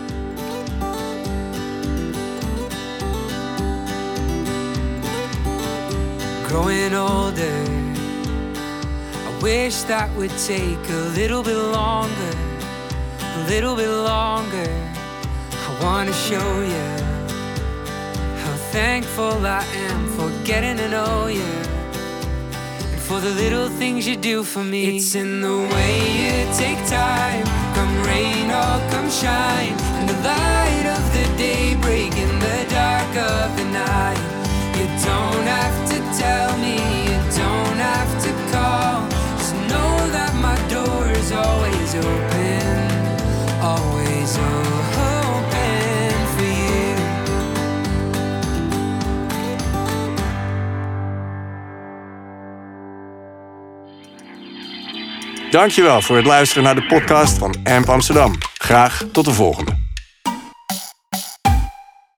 [6.48, 7.79] growing older.
[9.42, 12.34] Wish that would take a little bit longer,
[13.22, 14.70] a little bit longer.
[15.68, 16.88] I wanna show you
[18.42, 21.54] how thankful I am for getting to know you.
[22.92, 24.98] And for the little things you do for me.
[24.98, 29.72] It's in the way you take time, come rain or come shine.
[30.02, 34.20] In the light of the day, break in the dark of the night.
[34.76, 37.09] You don't have to tell me,
[41.30, 42.88] is always open,
[43.62, 45.28] always open
[46.36, 46.96] for you.
[55.52, 58.36] Dankjewel voor het luisteren naar de podcast van AMP Amsterdam.
[58.58, 59.79] Graag tot de volgende.